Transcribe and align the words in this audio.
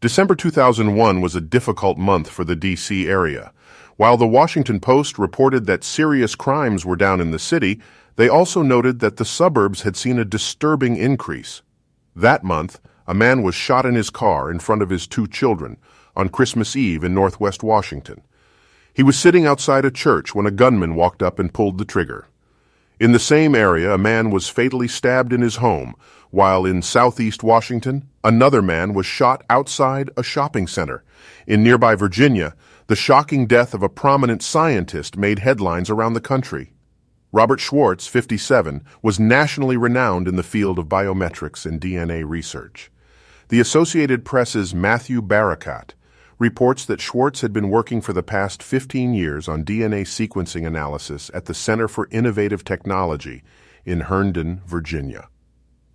December 0.00 0.34
2001 0.34 1.20
was 1.20 1.36
a 1.36 1.42
difficult 1.42 1.98
month 1.98 2.26
for 2.30 2.42
the 2.42 2.56
D.C. 2.56 3.06
area. 3.06 3.52
While 3.96 4.16
the 4.16 4.26
Washington 4.26 4.80
Post 4.80 5.18
reported 5.18 5.66
that 5.66 5.84
serious 5.84 6.34
crimes 6.34 6.86
were 6.86 6.96
down 6.96 7.20
in 7.20 7.32
the 7.32 7.38
city, 7.38 7.82
they 8.16 8.26
also 8.26 8.62
noted 8.62 9.00
that 9.00 9.18
the 9.18 9.26
suburbs 9.26 9.82
had 9.82 9.98
seen 9.98 10.18
a 10.18 10.24
disturbing 10.24 10.96
increase. 10.96 11.60
That 12.16 12.42
month, 12.42 12.80
a 13.06 13.12
man 13.12 13.42
was 13.42 13.54
shot 13.54 13.84
in 13.84 13.94
his 13.94 14.08
car 14.08 14.50
in 14.50 14.58
front 14.58 14.80
of 14.80 14.88
his 14.88 15.06
two 15.06 15.26
children 15.26 15.76
on 16.16 16.30
Christmas 16.30 16.74
Eve 16.76 17.04
in 17.04 17.12
northwest 17.12 17.62
Washington. 17.62 18.22
He 18.94 19.02
was 19.02 19.18
sitting 19.18 19.44
outside 19.44 19.84
a 19.84 19.90
church 19.90 20.34
when 20.34 20.46
a 20.46 20.50
gunman 20.50 20.94
walked 20.94 21.22
up 21.22 21.38
and 21.38 21.52
pulled 21.52 21.76
the 21.76 21.84
trigger. 21.84 22.26
In 23.00 23.12
the 23.12 23.18
same 23.18 23.54
area, 23.54 23.94
a 23.94 23.96
man 23.96 24.30
was 24.30 24.50
fatally 24.50 24.86
stabbed 24.86 25.32
in 25.32 25.40
his 25.40 25.56
home, 25.56 25.94
while 26.28 26.66
in 26.66 26.82
southeast 26.82 27.42
Washington, 27.42 28.06
another 28.22 28.60
man 28.60 28.92
was 28.92 29.06
shot 29.06 29.42
outside 29.48 30.10
a 30.18 30.22
shopping 30.22 30.66
center. 30.66 31.02
In 31.46 31.62
nearby 31.62 31.94
Virginia, 31.94 32.54
the 32.88 32.94
shocking 32.94 33.46
death 33.46 33.72
of 33.72 33.82
a 33.82 33.88
prominent 33.88 34.42
scientist 34.42 35.16
made 35.16 35.38
headlines 35.38 35.88
around 35.88 36.12
the 36.12 36.20
country. 36.20 36.74
Robert 37.32 37.58
Schwartz, 37.58 38.06
57, 38.06 38.84
was 39.00 39.18
nationally 39.18 39.78
renowned 39.78 40.28
in 40.28 40.36
the 40.36 40.42
field 40.42 40.78
of 40.78 40.84
biometrics 40.84 41.64
and 41.64 41.80
DNA 41.80 42.22
research. 42.28 42.90
The 43.48 43.60
Associated 43.60 44.26
Press's 44.26 44.74
Matthew 44.74 45.22
Barakat 45.22 45.94
reports 46.40 46.86
that 46.86 47.02
Schwartz 47.02 47.42
had 47.42 47.52
been 47.52 47.68
working 47.68 48.00
for 48.00 48.14
the 48.14 48.22
past 48.22 48.62
15 48.62 49.12
years 49.12 49.46
on 49.46 49.62
DNA 49.62 50.00
sequencing 50.02 50.66
analysis 50.66 51.30
at 51.34 51.44
the 51.44 51.52
Center 51.52 51.86
for 51.86 52.08
Innovative 52.10 52.64
Technology 52.64 53.42
in 53.84 54.00
Herndon, 54.00 54.62
Virginia. 54.66 55.28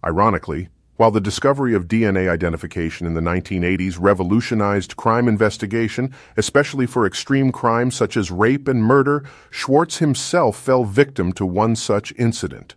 Ironically, 0.05 0.69
while 0.97 1.09
the 1.09 1.19
discovery 1.19 1.73
of 1.73 1.87
DNA 1.87 2.29
identification 2.29 3.07
in 3.07 3.15
the 3.15 3.21
1980s 3.21 3.97
revolutionized 3.99 4.95
crime 4.95 5.27
investigation, 5.27 6.13
especially 6.37 6.85
for 6.85 7.07
extreme 7.07 7.51
crimes 7.51 7.95
such 7.95 8.15
as 8.15 8.29
rape 8.29 8.67
and 8.67 8.83
murder, 8.83 9.25
Schwartz 9.49 9.97
himself 9.97 10.57
fell 10.57 10.83
victim 10.83 11.33
to 11.33 11.45
one 11.45 11.75
such 11.75 12.13
incident. 12.19 12.75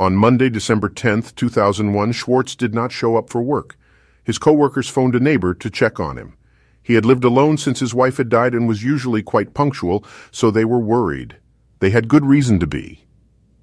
On 0.00 0.16
Monday, 0.16 0.50
December 0.50 0.88
10, 0.88 1.22
2001, 1.36 2.10
Schwartz 2.10 2.56
did 2.56 2.74
not 2.74 2.90
show 2.90 3.16
up 3.16 3.30
for 3.30 3.42
work. 3.42 3.78
His 4.24 4.38
coworkers 4.38 4.88
phoned 4.88 5.14
a 5.14 5.20
neighbor 5.20 5.54
to 5.54 5.70
check 5.70 6.00
on 6.00 6.18
him. 6.18 6.36
He 6.84 6.94
had 6.94 7.06
lived 7.06 7.24
alone 7.24 7.56
since 7.56 7.80
his 7.80 7.94
wife 7.94 8.18
had 8.18 8.28
died 8.28 8.52
and 8.52 8.68
was 8.68 8.84
usually 8.84 9.22
quite 9.22 9.54
punctual, 9.54 10.04
so 10.30 10.50
they 10.50 10.66
were 10.66 10.78
worried. 10.78 11.38
They 11.80 11.88
had 11.88 12.08
good 12.08 12.26
reason 12.26 12.60
to 12.60 12.66
be. 12.66 13.06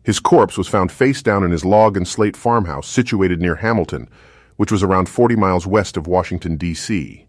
His 0.03 0.19
corpse 0.19 0.57
was 0.57 0.67
found 0.67 0.91
face 0.91 1.21
down 1.21 1.43
in 1.43 1.51
his 1.51 1.63
log 1.63 1.95
and 1.95 2.07
slate 2.07 2.35
farmhouse 2.35 2.87
situated 2.87 3.39
near 3.39 3.57
Hamilton, 3.57 4.09
which 4.57 4.71
was 4.71 4.81
around 4.81 5.07
40 5.07 5.35
miles 5.35 5.67
west 5.67 5.97
of 5.97 6.07
Washington, 6.07 6.57
D.C. 6.57 7.27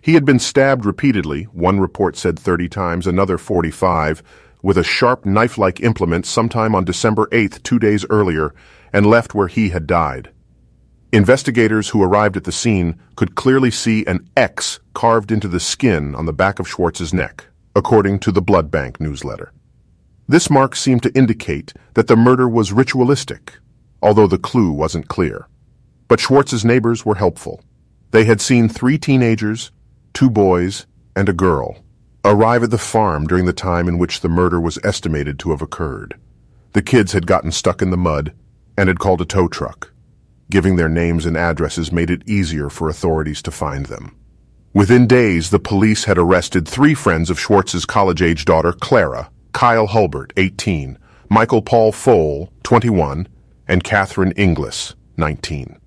He 0.00 0.14
had 0.14 0.24
been 0.24 0.40
stabbed 0.40 0.84
repeatedly, 0.84 1.44
one 1.44 1.78
report 1.78 2.16
said 2.16 2.36
30 2.36 2.68
times, 2.68 3.06
another 3.06 3.38
45, 3.38 4.24
with 4.60 4.76
a 4.76 4.82
sharp 4.82 5.24
knife-like 5.24 5.80
implement 5.80 6.26
sometime 6.26 6.74
on 6.74 6.84
December 6.84 7.28
8th, 7.30 7.62
two 7.62 7.78
days 7.78 8.04
earlier, 8.10 8.52
and 8.92 9.06
left 9.06 9.36
where 9.36 9.46
he 9.46 9.68
had 9.68 9.86
died. 9.86 10.30
Investigators 11.12 11.90
who 11.90 12.02
arrived 12.02 12.38
at 12.38 12.44
the 12.44 12.52
scene 12.52 12.98
could 13.16 13.34
clearly 13.34 13.70
see 13.70 14.02
an 14.06 14.26
X 14.34 14.80
carved 14.94 15.30
into 15.30 15.46
the 15.46 15.60
skin 15.60 16.14
on 16.14 16.24
the 16.24 16.32
back 16.32 16.58
of 16.58 16.66
Schwartz's 16.66 17.12
neck, 17.12 17.44
according 17.76 18.18
to 18.20 18.32
the 18.32 18.40
Blood 18.40 18.70
Bank 18.70 18.98
newsletter. 18.98 19.52
This 20.26 20.48
mark 20.48 20.74
seemed 20.74 21.02
to 21.02 21.14
indicate 21.14 21.74
that 21.92 22.06
the 22.06 22.16
murder 22.16 22.48
was 22.48 22.72
ritualistic, 22.72 23.58
although 24.00 24.26
the 24.26 24.38
clue 24.38 24.72
wasn't 24.72 25.08
clear. 25.08 25.48
But 26.08 26.18
Schwartz's 26.18 26.64
neighbors 26.64 27.04
were 27.04 27.16
helpful. 27.16 27.62
They 28.12 28.24
had 28.24 28.40
seen 28.40 28.70
three 28.70 28.96
teenagers, 28.96 29.70
two 30.14 30.30
boys, 30.30 30.86
and 31.14 31.28
a 31.28 31.34
girl 31.34 31.84
arrive 32.24 32.62
at 32.62 32.70
the 32.70 32.78
farm 32.78 33.26
during 33.26 33.44
the 33.44 33.52
time 33.52 33.86
in 33.86 33.98
which 33.98 34.20
the 34.20 34.30
murder 34.30 34.58
was 34.58 34.78
estimated 34.82 35.38
to 35.40 35.50
have 35.50 35.60
occurred. 35.60 36.14
The 36.72 36.80
kids 36.80 37.12
had 37.12 37.26
gotten 37.26 37.52
stuck 37.52 37.82
in 37.82 37.90
the 37.90 37.98
mud 37.98 38.32
and 38.78 38.88
had 38.88 38.98
called 38.98 39.20
a 39.20 39.26
tow 39.26 39.48
truck. 39.48 39.91
Giving 40.52 40.76
their 40.76 40.90
names 40.90 41.24
and 41.24 41.34
addresses 41.34 41.92
made 41.92 42.10
it 42.10 42.28
easier 42.28 42.68
for 42.68 42.90
authorities 42.90 43.40
to 43.40 43.50
find 43.50 43.86
them. 43.86 44.14
Within 44.74 45.06
days, 45.06 45.48
the 45.48 45.58
police 45.58 46.04
had 46.04 46.18
arrested 46.18 46.68
three 46.68 46.92
friends 46.92 47.30
of 47.30 47.40
Schwartz's 47.40 47.86
college-age 47.86 48.44
daughter, 48.44 48.74
Clara, 48.74 49.30
Kyle 49.52 49.86
Hulbert, 49.86 50.30
18, 50.36 50.98
Michael 51.30 51.62
Paul 51.62 51.90
Pfohl, 51.90 52.50
21, 52.64 53.28
and 53.66 53.82
Catherine 53.82 54.32
Inglis, 54.32 54.94
19. 55.16 55.78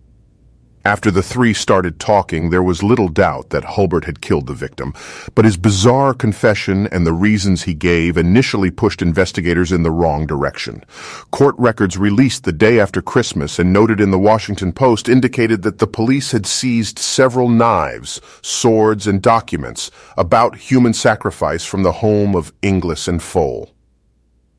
After 0.85 1.09
the 1.09 1.23
three 1.23 1.56
started 1.56 2.00
talking, 2.00 2.51
there 2.51 2.62
was 2.62 2.84
little 2.84 3.07
doubt 3.07 3.50
that 3.50 3.63
Hulbert 3.63 4.06
had 4.06 4.22
killed 4.22 4.46
the 4.46 4.53
victim, 4.53 4.94
but 5.34 5.44
his 5.44 5.57
bizarre 5.57 6.13
confession 6.13 6.85
and 6.91 7.07
the 7.07 7.12
reasons 7.12 7.63
he 7.63 7.73
gave 7.73 8.18
initially 8.18 8.69
pushed 8.69 9.01
investigators 9.01 9.72
in 9.72 9.81
the 9.81 9.90
wrong 9.90 10.28
direction. 10.28 10.84
Court 11.31 11.56
records 11.57 11.97
released 11.97 12.44
the 12.44 12.51
day 12.51 12.79
after 12.79 13.01
Christmas 13.01 13.57
and 13.57 13.74
noted 13.74 14.00
in 14.00 14.12
the 14.12 14.19
Washington 14.19 14.72
Post 14.72 15.09
indicated 15.09 15.63
that 15.63 15.79
the 15.79 15.88
police 15.88 16.34
had 16.34 16.45
seized 16.45 17.00
several 17.00 17.50
knives, 17.50 18.22
swords, 18.44 19.07
and 19.07 19.24
documents 19.24 19.90
about 20.16 20.56
human 20.56 20.94
sacrifice 20.94 21.66
from 21.66 21.81
the 21.81 21.94
home 21.94 22.35
of 22.35 22.53
Inglis 22.62 23.07
and 23.07 23.22
Pfohl. 23.22 23.72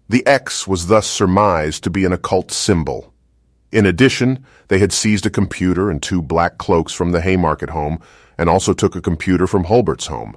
The 0.08 0.26
X 0.26 0.66
was 0.66 0.88
thus 0.88 1.06
surmised 1.06 1.84
to 1.84 1.90
be 1.90 2.04
an 2.04 2.12
occult 2.12 2.50
symbol. 2.50 3.12
In 3.76 3.84
addition, 3.84 4.42
they 4.68 4.78
had 4.78 4.90
seized 4.90 5.26
a 5.26 5.30
computer 5.30 5.90
and 5.90 6.02
two 6.02 6.22
black 6.22 6.56
cloaks 6.56 6.94
from 6.94 7.12
the 7.12 7.20
Haymarket 7.20 7.68
home 7.68 8.00
and 8.38 8.48
also 8.48 8.72
took 8.72 8.96
a 8.96 9.02
computer 9.02 9.46
from 9.46 9.64
Hulbert's 9.64 10.06
home. 10.06 10.34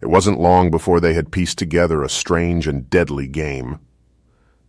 It 0.00 0.10
wasn't 0.10 0.40
long 0.40 0.72
before 0.72 0.98
they 0.98 1.14
had 1.14 1.30
pieced 1.30 1.56
together 1.56 2.02
a 2.02 2.08
strange 2.08 2.66
and 2.66 2.90
deadly 2.90 3.28
game. 3.28 3.78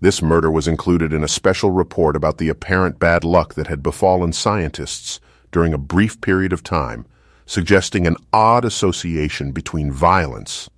This 0.01 0.21
murder 0.21 0.51
was 0.51 0.67
included 0.67 1.13
in 1.13 1.23
a 1.23 1.27
special 1.27 1.71
report 1.71 2.15
about 2.15 2.37
the 2.37 2.47
apparent 2.47 2.99
bad 2.99 3.23
luck 3.23 3.55
that 3.55 3.65
had 3.65 3.81
befallen 3.81 4.33
scientists 4.33 5.19
during 5.51 5.73
a 5.73 5.79
brief 5.79 6.21
period 6.21 6.53
of 6.53 6.61
time, 6.61 7.07
suggesting 7.47 8.05
an 8.05 8.17
odd 8.31 8.65
association 8.65 9.51
between 9.51 9.91
violence 9.91 10.69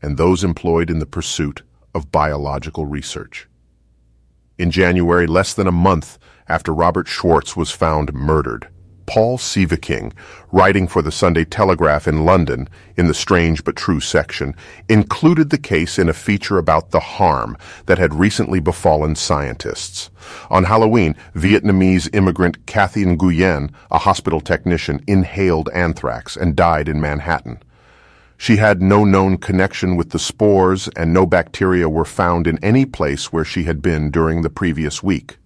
and 0.00 0.16
those 0.16 0.44
employed 0.44 0.90
in 0.90 1.00
the 1.00 1.06
pursuit 1.06 1.62
of 1.92 2.12
biological 2.12 2.86
research. 2.86 3.48
In 4.58 4.70
January, 4.70 5.26
less 5.26 5.54
than 5.54 5.66
a 5.66 5.72
month 5.72 6.18
after 6.48 6.72
Robert 6.72 7.08
Schwartz 7.08 7.56
was 7.56 7.70
found 7.70 8.12
murdered. 8.12 8.68
Paul 9.08 9.38
Sieveking, 9.38 10.12
writing 10.52 10.86
for 10.86 11.00
the 11.00 11.10
Sunday 11.10 11.46
Telegraph 11.46 12.06
in 12.06 12.26
London, 12.26 12.68
in 12.94 13.06
the 13.06 13.14
Strange 13.14 13.64
But 13.64 13.74
True 13.74 14.00
section, 14.00 14.54
included 14.86 15.48
the 15.48 15.56
case 15.56 15.98
in 15.98 16.10
a 16.10 16.12
feature 16.12 16.58
about 16.58 16.90
the 16.90 17.00
harm 17.00 17.56
that 17.86 17.96
had 17.96 18.12
recently 18.12 18.60
befallen 18.60 19.14
scientists. 19.14 20.10
On 20.50 20.64
Halloween, 20.64 21.16
Vietnamese 21.34 22.14
immigrant 22.14 22.66
Kathy 22.66 23.06
Nguyen, 23.06 23.72
a 23.90 23.96
hospital 23.96 24.42
technician, 24.42 25.02
inhaled 25.06 25.70
anthrax 25.70 26.36
and 26.36 26.54
died 26.54 26.86
in 26.86 27.00
Manhattan. 27.00 27.62
She 28.36 28.58
had 28.58 28.82
no 28.82 29.04
known 29.04 29.38
connection 29.38 29.96
with 29.96 30.10
the 30.10 30.18
spores 30.18 30.86
and 30.96 31.14
no 31.14 31.24
bacteria 31.24 31.88
were 31.88 32.04
found 32.04 32.46
in 32.46 32.62
any 32.62 32.84
place 32.84 33.32
where 33.32 33.44
she 33.44 33.64
had 33.64 33.80
been 33.80 34.10
during 34.10 34.42
the 34.42 34.50
previous 34.50 35.02
week. 35.02 35.38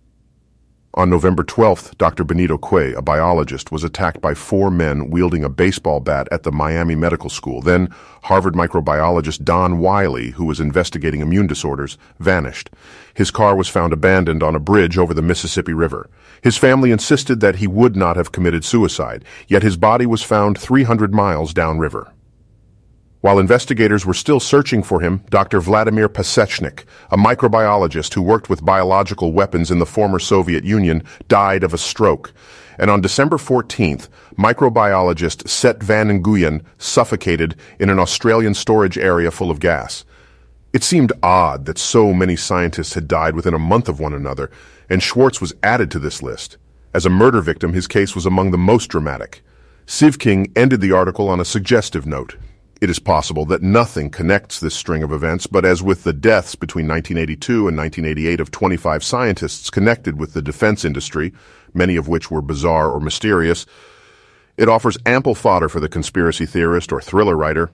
On 0.94 1.08
November 1.08 1.42
12th, 1.42 1.96
Dr. 1.96 2.22
Benito 2.22 2.58
Que, 2.58 2.92
a 2.92 3.00
biologist, 3.00 3.72
was 3.72 3.82
attacked 3.82 4.20
by 4.20 4.34
four 4.34 4.70
men 4.70 5.08
wielding 5.08 5.42
a 5.42 5.48
baseball 5.48 6.00
bat 6.00 6.28
at 6.30 6.42
the 6.42 6.52
Miami 6.52 6.94
Medical 6.94 7.30
School. 7.30 7.62
Then, 7.62 7.88
Harvard 8.24 8.52
microbiologist 8.52 9.42
Don 9.42 9.78
Wiley, 9.78 10.32
who 10.32 10.44
was 10.44 10.60
investigating 10.60 11.22
immune 11.22 11.46
disorders, 11.46 11.96
vanished. 12.18 12.68
His 13.14 13.30
car 13.30 13.56
was 13.56 13.68
found 13.68 13.94
abandoned 13.94 14.42
on 14.42 14.54
a 14.54 14.60
bridge 14.60 14.98
over 14.98 15.14
the 15.14 15.22
Mississippi 15.22 15.72
River. 15.72 16.10
His 16.42 16.58
family 16.58 16.90
insisted 16.90 17.40
that 17.40 17.56
he 17.56 17.66
would 17.66 17.96
not 17.96 18.16
have 18.16 18.32
committed 18.32 18.62
suicide, 18.62 19.24
yet 19.48 19.62
his 19.62 19.78
body 19.78 20.04
was 20.04 20.22
found 20.22 20.58
300 20.58 21.14
miles 21.14 21.54
downriver. 21.54 22.12
While 23.22 23.38
investigators 23.38 24.04
were 24.04 24.14
still 24.14 24.40
searching 24.40 24.82
for 24.82 25.00
him, 25.00 25.22
Dr. 25.30 25.60
Vladimir 25.60 26.08
Pasechnik, 26.08 26.82
a 27.08 27.16
microbiologist 27.16 28.14
who 28.14 28.20
worked 28.20 28.50
with 28.50 28.64
biological 28.64 29.32
weapons 29.32 29.70
in 29.70 29.78
the 29.78 29.86
former 29.86 30.18
Soviet 30.18 30.64
Union, 30.64 31.04
died 31.28 31.62
of 31.62 31.72
a 31.72 31.78
stroke. 31.78 32.32
And 32.80 32.90
on 32.90 33.00
December 33.00 33.36
14th, 33.36 34.08
microbiologist 34.36 35.48
Set 35.48 35.80
van 35.84 36.20
Nguyen 36.20 36.64
suffocated 36.78 37.54
in 37.78 37.90
an 37.90 38.00
Australian 38.00 38.54
storage 38.54 38.98
area 38.98 39.30
full 39.30 39.52
of 39.52 39.60
gas. 39.60 40.04
It 40.72 40.82
seemed 40.82 41.12
odd 41.22 41.66
that 41.66 41.78
so 41.78 42.12
many 42.12 42.34
scientists 42.34 42.94
had 42.94 43.06
died 43.06 43.36
within 43.36 43.54
a 43.54 43.58
month 43.58 43.88
of 43.88 44.00
one 44.00 44.14
another, 44.14 44.50
and 44.90 45.00
Schwartz 45.00 45.40
was 45.40 45.54
added 45.62 45.92
to 45.92 46.00
this 46.00 46.24
list. 46.24 46.56
As 46.92 47.06
a 47.06 47.10
murder 47.10 47.40
victim, 47.40 47.72
his 47.72 47.86
case 47.86 48.16
was 48.16 48.26
among 48.26 48.50
the 48.50 48.58
most 48.58 48.88
dramatic. 48.88 49.44
Sieveking 49.86 50.50
ended 50.56 50.80
the 50.80 50.90
article 50.90 51.28
on 51.28 51.38
a 51.38 51.44
suggestive 51.44 52.04
note. 52.04 52.34
It 52.82 52.90
is 52.90 52.98
possible 52.98 53.44
that 53.44 53.62
nothing 53.62 54.10
connects 54.10 54.58
this 54.58 54.74
string 54.74 55.04
of 55.04 55.12
events, 55.12 55.46
but 55.46 55.64
as 55.64 55.84
with 55.84 56.02
the 56.02 56.12
deaths 56.12 56.56
between 56.56 56.88
1982 56.88 57.68
and 57.68 57.76
1988 57.76 58.40
of 58.40 58.50
25 58.50 59.04
scientists 59.04 59.70
connected 59.70 60.18
with 60.18 60.32
the 60.32 60.42
defense 60.42 60.84
industry, 60.84 61.32
many 61.72 61.94
of 61.94 62.08
which 62.08 62.28
were 62.28 62.42
bizarre 62.42 62.90
or 62.90 62.98
mysterious, 62.98 63.66
It 64.56 64.68
offers 64.68 64.98
ample 65.06 65.36
fodder 65.36 65.68
for 65.68 65.78
the 65.78 65.88
conspiracy 65.88 66.44
theorist 66.44 66.90
or 66.90 67.00
thriller 67.00 67.36
writer. 67.36 67.70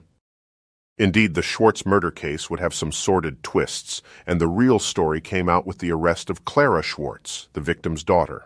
Indeed, 0.99 1.33
the 1.33 1.41
Schwartz 1.41 1.87
murder 1.87 2.11
case 2.11 2.51
would 2.51 2.59
have 2.59 2.75
some 2.75 2.91
sordid 2.91 3.41
twists, 3.41 4.03
and 4.27 4.39
the 4.39 4.47
real 4.47 4.77
story 4.77 5.21
came 5.21 5.49
out 5.49 5.65
with 5.65 5.79
the 5.79 5.91
arrest 5.91 6.29
of 6.29 6.45
Clara 6.45 6.83
Schwartz, 6.83 7.47
the 7.53 7.61
victim's 7.61 8.03
daughter. 8.03 8.45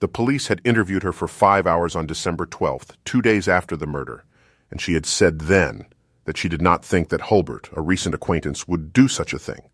The 0.00 0.08
police 0.08 0.48
had 0.48 0.60
interviewed 0.64 1.02
her 1.02 1.14
for 1.14 1.26
five 1.26 1.66
hours 1.66 1.96
on 1.96 2.06
December 2.06 2.44
12th, 2.44 2.90
two 3.06 3.22
days 3.22 3.48
after 3.48 3.74
the 3.74 3.86
murder, 3.86 4.25
and 4.70 4.80
she 4.80 4.94
had 4.94 5.06
said 5.06 5.40
then 5.40 5.86
that 6.24 6.36
she 6.36 6.48
did 6.48 6.60
not 6.60 6.84
think 6.84 7.08
that 7.08 7.22
Hulbert, 7.22 7.70
a 7.74 7.80
recent 7.80 8.14
acquaintance, 8.14 8.66
would 8.66 8.92
do 8.92 9.08
such 9.08 9.32
a 9.32 9.38
thing. 9.38 9.70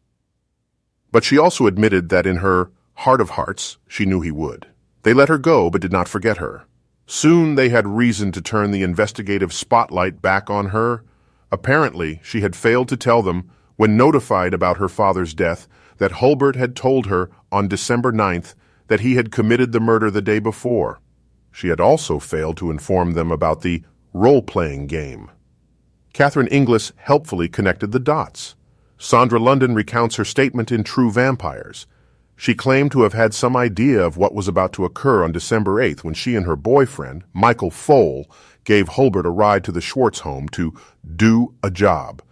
But 1.11 1.25
she 1.25 1.39
also 1.39 1.67
admitted 1.67 2.09
that 2.09 2.27
in 2.27 2.37
her 2.37 2.71
heart 2.95 3.21
of 3.21 3.31
hearts, 3.31 3.79
she 3.89 4.07
knew 4.07 4.21
he 4.21 4.31
would. 4.31 4.67
They 5.03 5.15
let 5.15 5.29
her 5.29 5.39
go, 5.39 5.71
but 5.71 5.81
did 5.81 5.93
not 5.93 6.09
forget 6.09 6.39
her. 6.39 6.65
Soon 7.07 7.57
they 7.57 7.69
had 7.69 7.87
reason 7.87 8.33
to 8.33 8.41
turn 8.41 8.71
the 8.71 8.83
investigative 8.83 9.53
spotlight 9.53 10.23
back 10.23 10.49
on 10.49 10.67
her. 10.67 11.05
Apparently, 11.51 12.21
she 12.23 12.41
had 12.41 12.57
failed 12.57 12.89
to 12.89 12.97
tell 12.97 13.23
them, 13.23 13.51
when 13.77 13.97
notified 13.97 14.55
about 14.55 14.77
her 14.77 14.89
father's 14.89 15.35
death, 15.35 15.67
that 15.99 16.13
Hulbert 16.13 16.57
had 16.57 16.77
told 16.77 17.07
her 17.07 17.31
on 17.51 17.69
December 17.69 18.13
9th 18.13 18.55
that 18.89 19.01
he 19.01 19.15
had 19.15 19.33
committed 19.33 19.73
the 19.73 19.81
murder 19.81 20.11
the 20.11 20.23
day 20.23 20.39
before. 20.39 21.01
She 21.51 21.69
had 21.69 21.81
also 21.81 22.19
failed 22.19 22.57
to 22.59 22.71
inform 22.71 23.13
them 23.13 23.31
about 23.31 23.61
the 23.61 23.83
role-playing 24.13 24.87
game. 24.87 25.31
Catherine 26.13 26.49
Inglis 26.49 26.93
helpfully 26.97 27.49
connected 27.49 27.93
the 27.93 27.99
dots. 27.99 28.55
Sondra 28.99 29.41
London 29.41 29.75
recounts 29.75 30.17
her 30.17 30.25
statement 30.25 30.71
in 30.71 30.85
True 30.85 31.11
Vampires. 31.11 31.87
She 32.37 32.55
claimed 32.55 32.93
to 32.93 33.03
have 33.03 33.13
had 33.13 33.35
some 33.35 33.57
idea 33.57 34.05
of 34.05 34.17
what 34.17 34.35
was 34.35 34.49
about 34.49 34.73
to 34.75 34.85
occur 34.85 35.25
on 35.25 35.33
December 35.33 35.77
8th 35.77 36.05
when 36.05 36.15
she 36.15 36.35
and 36.35 36.47
her 36.47 36.57
boyfriend, 36.57 37.25
Michael 37.33 37.71
Pfohl, 37.71 38.27
gave 38.65 38.89
Hulbert 38.89 39.27
a 39.27 39.31
ride 39.31 39.65
to 39.65 39.73
the 39.73 39.81
Schwartz 39.81 40.21
home 40.21 40.49
to 40.51 40.73
do 41.17 41.55
a 41.63 41.71
job. 41.71 42.23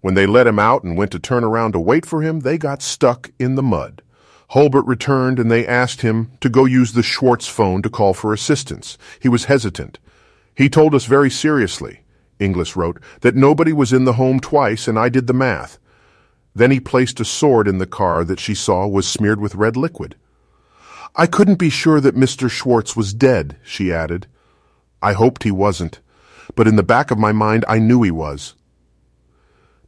When 0.00 0.14
they 0.14 0.26
let 0.26 0.46
him 0.46 0.58
out 0.58 0.84
and 0.84 0.96
went 0.96 1.10
to 1.12 1.18
turn 1.18 1.42
around 1.42 1.72
to 1.72 1.80
wait 1.80 2.06
for 2.06 2.22
him, 2.22 2.40
they 2.40 2.58
got 2.58 2.82
stuck 2.82 3.30
in 3.38 3.54
the 3.54 3.62
mud. 3.62 4.02
Hulbert 4.50 4.86
returned 4.86 5.38
and 5.38 5.50
they 5.50 5.66
asked 5.66 6.02
him 6.02 6.30
to 6.40 6.48
go 6.48 6.64
use 6.64 6.92
the 6.92 7.02
Schwartz 7.02 7.48
phone 7.48 7.82
to 7.82 7.90
call 7.90 8.14
for 8.14 8.32
assistance. 8.32 8.96
He 9.18 9.28
was 9.28 9.46
hesitant. 9.46 9.98
He 10.56 10.70
told 10.70 10.94
us 10.94 11.04
very 11.04 11.30
seriously, 11.30 12.00
Inglis 12.38 12.76
wrote, 12.76 13.00
that 13.20 13.36
nobody 13.36 13.72
was 13.72 13.92
in 13.92 14.04
the 14.04 14.14
home 14.14 14.40
twice 14.40 14.88
and 14.88 14.98
I 14.98 15.10
did 15.10 15.26
the 15.26 15.34
math. 15.34 15.78
Then 16.54 16.70
he 16.70 16.80
placed 16.80 17.20
a 17.20 17.24
sword 17.26 17.68
in 17.68 17.76
the 17.76 17.86
car 17.86 18.24
that 18.24 18.40
she 18.40 18.54
saw 18.54 18.86
was 18.86 19.06
smeared 19.06 19.38
with 19.38 19.54
red 19.54 19.76
liquid. 19.76 20.16
I 21.14 21.26
couldn't 21.26 21.56
be 21.58 21.68
sure 21.68 22.00
that 22.00 22.16
Mr. 22.16 22.50
Schwartz 22.50 22.96
was 22.96 23.12
dead, 23.12 23.58
she 23.62 23.92
added. 23.92 24.26
I 25.02 25.12
hoped 25.12 25.42
he 25.42 25.50
wasn't, 25.50 26.00
but 26.54 26.66
in 26.66 26.76
the 26.76 26.82
back 26.82 27.10
of 27.10 27.18
my 27.18 27.32
mind 27.32 27.66
I 27.68 27.78
knew 27.78 28.02
he 28.02 28.10
was. 28.10 28.54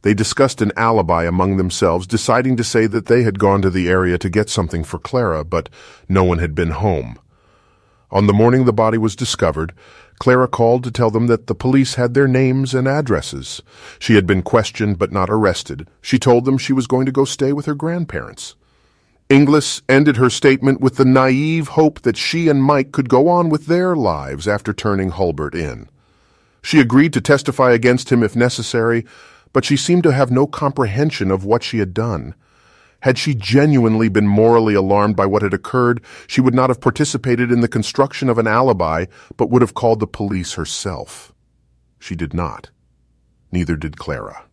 They 0.03 0.13
discussed 0.13 0.61
an 0.61 0.71
alibi 0.77 1.25
among 1.25 1.57
themselves, 1.57 2.07
deciding 2.07 2.55
to 2.57 2.63
say 2.63 2.85
that 2.85 3.07
they 3.07 3.23
had 3.23 3.39
gone 3.39 3.61
to 3.63 3.69
the 3.69 3.89
area 3.89 4.17
to 4.19 4.29
get 4.29 4.49
something 4.49 4.83
for 4.83 4.99
Clara, 4.99 5.43
but 5.43 5.67
no 6.07 6.23
one 6.23 6.37
had 6.37 6.53
been 6.53 6.71
home. 6.71 7.19
On 8.11 8.25
the 8.25 8.33
morning 8.33 8.65
the 8.65 8.73
body 8.73 8.97
was 8.97 9.15
discovered, 9.15 9.73
Clara 10.19 10.47
called 10.47 10.83
to 10.83 10.91
tell 10.91 11.09
them 11.09 11.27
that 11.27 11.47
the 11.47 11.55
police 11.55 11.95
had 11.95 12.13
their 12.13 12.27
names 12.27 12.73
and 12.73 12.87
addresses. 12.87 13.61
She 13.97 14.15
had 14.15 14.27
been 14.27 14.41
questioned 14.41 14.99
but 14.99 15.13
not 15.13 15.29
arrested. 15.29 15.87
She 16.01 16.19
told 16.19 16.45
them 16.45 16.57
she 16.57 16.73
was 16.73 16.87
going 16.87 17.05
to 17.05 17.11
go 17.11 17.25
stay 17.25 17.53
with 17.53 17.65
her 17.65 17.75
grandparents. 17.75 18.55
Inglis 19.29 19.81
ended 19.87 20.17
her 20.17 20.29
statement 20.29 20.81
with 20.81 20.97
the 20.97 21.05
naive 21.05 21.69
hope 21.69 22.01
that 22.01 22.17
she 22.17 22.49
and 22.49 22.63
Mike 22.63 22.91
could 22.91 23.09
go 23.09 23.27
on 23.27 23.47
with 23.47 23.67
their 23.67 23.95
lives 23.95 24.47
after 24.47 24.73
turning 24.73 25.09
Hulbert 25.09 25.55
in. 25.55 25.87
She 26.61 26.79
agreed 26.79 27.13
to 27.13 27.21
testify 27.21 27.71
against 27.71 28.11
him 28.11 28.23
if 28.23 28.35
necessary, 28.35 29.05
but 29.53 29.63
she 29.63 29.77
seemed 29.77 30.03
to 30.03 30.13
have 30.13 30.31
no 30.31 30.47
comprehension 30.47 31.31
of 31.31 31.45
what 31.45 31.63
she 31.63 31.77
had 31.77 31.93
done. 31.93 32.35
Had 33.01 33.17
she 33.17 33.33
genuinely 33.33 34.09
been 34.09 34.27
morally 34.27 34.73
alarmed 34.73 35.15
by 35.15 35.25
what 35.25 35.41
had 35.41 35.53
occurred, 35.53 36.03
she 36.27 36.41
would 36.41 36.53
not 36.53 36.69
have 36.69 36.81
participated 36.81 37.51
in 37.51 37.61
the 37.61 37.67
construction 37.67 38.29
of 38.29 38.37
an 38.37 38.47
alibi, 38.47 39.05
but 39.37 39.49
would 39.49 39.61
have 39.61 39.73
called 39.73 39.99
the 39.99 40.07
police 40.07 40.53
herself. 40.53 41.33
She 41.97 42.15
did 42.15 42.33
not. 42.33 42.71
Neither 43.51 43.77
did 43.77 43.97
Clara. 43.97 44.43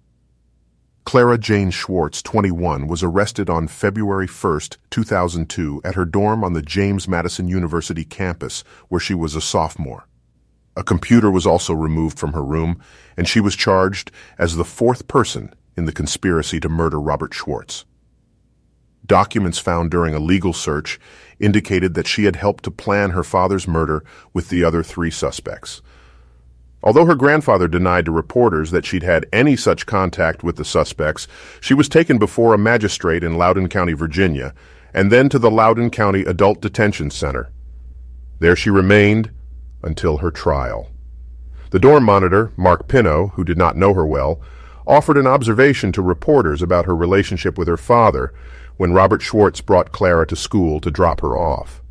Clara 1.04 1.38
Jane 1.38 1.70
Schwartz, 1.70 2.20
21, 2.22 2.88
was 2.88 3.02
arrested 3.02 3.48
on 3.48 3.69
February 3.69 4.26
1, 4.26 4.60
2002, 4.90 5.81
at 5.84 5.94
her 5.94 6.04
dorm 6.04 6.43
on 6.43 6.52
the 6.52 6.62
James 6.62 7.06
Madison 7.06 7.46
University 7.46 8.04
campus, 8.04 8.64
where 8.88 9.00
she 9.00 9.14
was 9.14 9.37
a 9.37 9.40
sophomore. 9.40 10.08
A 10.76 10.82
computer 10.82 11.31
was 11.31 11.46
also 11.46 11.72
removed 11.75 12.19
from 12.19 12.32
her 12.32 12.44
room, 12.44 12.81
and 13.16 13.28
she 13.28 13.40
was 13.40 13.54
charged 13.54 14.10
as 14.38 14.56
the 14.56 14.64
fourth 14.64 15.06
person 15.06 15.54
in 15.76 15.84
the 15.84 15.93
conspiracy 15.93 16.58
to 16.60 16.69
murder 16.69 17.00
Robert 17.00 17.32
Schwartz. 17.32 17.84
Documents 19.06 19.58
found 19.58 19.91
during 19.91 20.14
a 20.14 20.19
legal 20.19 20.53
search 20.53 20.99
indicated 21.38 21.94
that 21.94 22.06
she 22.06 22.25
had 22.25 22.37
helped 22.37 22.64
to 22.64 22.70
plan 22.70 23.11
her 23.11 23.23
father's 23.23 23.69
murder 23.69 24.05
with 24.32 24.49
the 24.49 24.64
other 24.64 24.82
three 24.82 25.11
suspects. 25.11 25.82
Although 26.82 27.06
her 27.06 27.14
grandfather 27.14 27.69
denied 27.69 28.05
to 28.06 28.12
reporters 28.12 28.70
that 28.70 28.85
she'd 28.85 29.03
had 29.03 29.26
any 29.32 29.56
such 29.56 29.87
contact 29.87 30.43
with 30.43 30.56
the 30.56 30.64
suspects, 30.64 31.26
she 31.61 31.75
was 31.75 31.88
taken 31.88 32.19
before 32.19 32.55
a 32.55 32.58
magistrate 32.58 33.25
in 33.25 33.37
Loudoun 33.37 33.69
County, 33.69 33.93
Virginia, 33.93 34.55
and 34.94 35.11
then 35.11 35.29
to 35.29 35.38
the 35.38 35.50
Loudoun 35.50 35.91
County 35.91 36.23
Adult 36.23 36.61
Detention 36.61 37.11
Center. 37.11 37.50
There 38.38 38.56
she 38.56 38.70
remained 38.70 39.31
until 39.82 40.19
her 40.19 40.31
trial. 40.31 40.91
The 41.70 41.79
dorm 41.79 42.05
monitor, 42.05 42.53
Mark 42.56 42.88
Pino, 42.88 43.29
who 43.29 43.44
did 43.44 43.58
not 43.58 43.76
know 43.76 43.93
her 43.94 44.06
well, 44.06 44.41
offered 44.87 45.19
an 45.19 45.26
observation 45.26 45.91
to 45.93 46.03
reporters 46.03 46.62
about 46.62 46.87
her 46.87 46.94
relationship 46.94 47.58
with 47.58 47.67
her 47.67 47.76
father 47.76 48.32
when 48.76 48.93
Robert 48.93 49.23
Schwartz 49.23 49.61
brought 49.61 49.93
Clara 49.93 50.26
to 50.26 50.37
school 50.37 50.81
to 50.81 50.90
drop 50.90 51.20
her 51.20 51.37
off. 51.37 51.82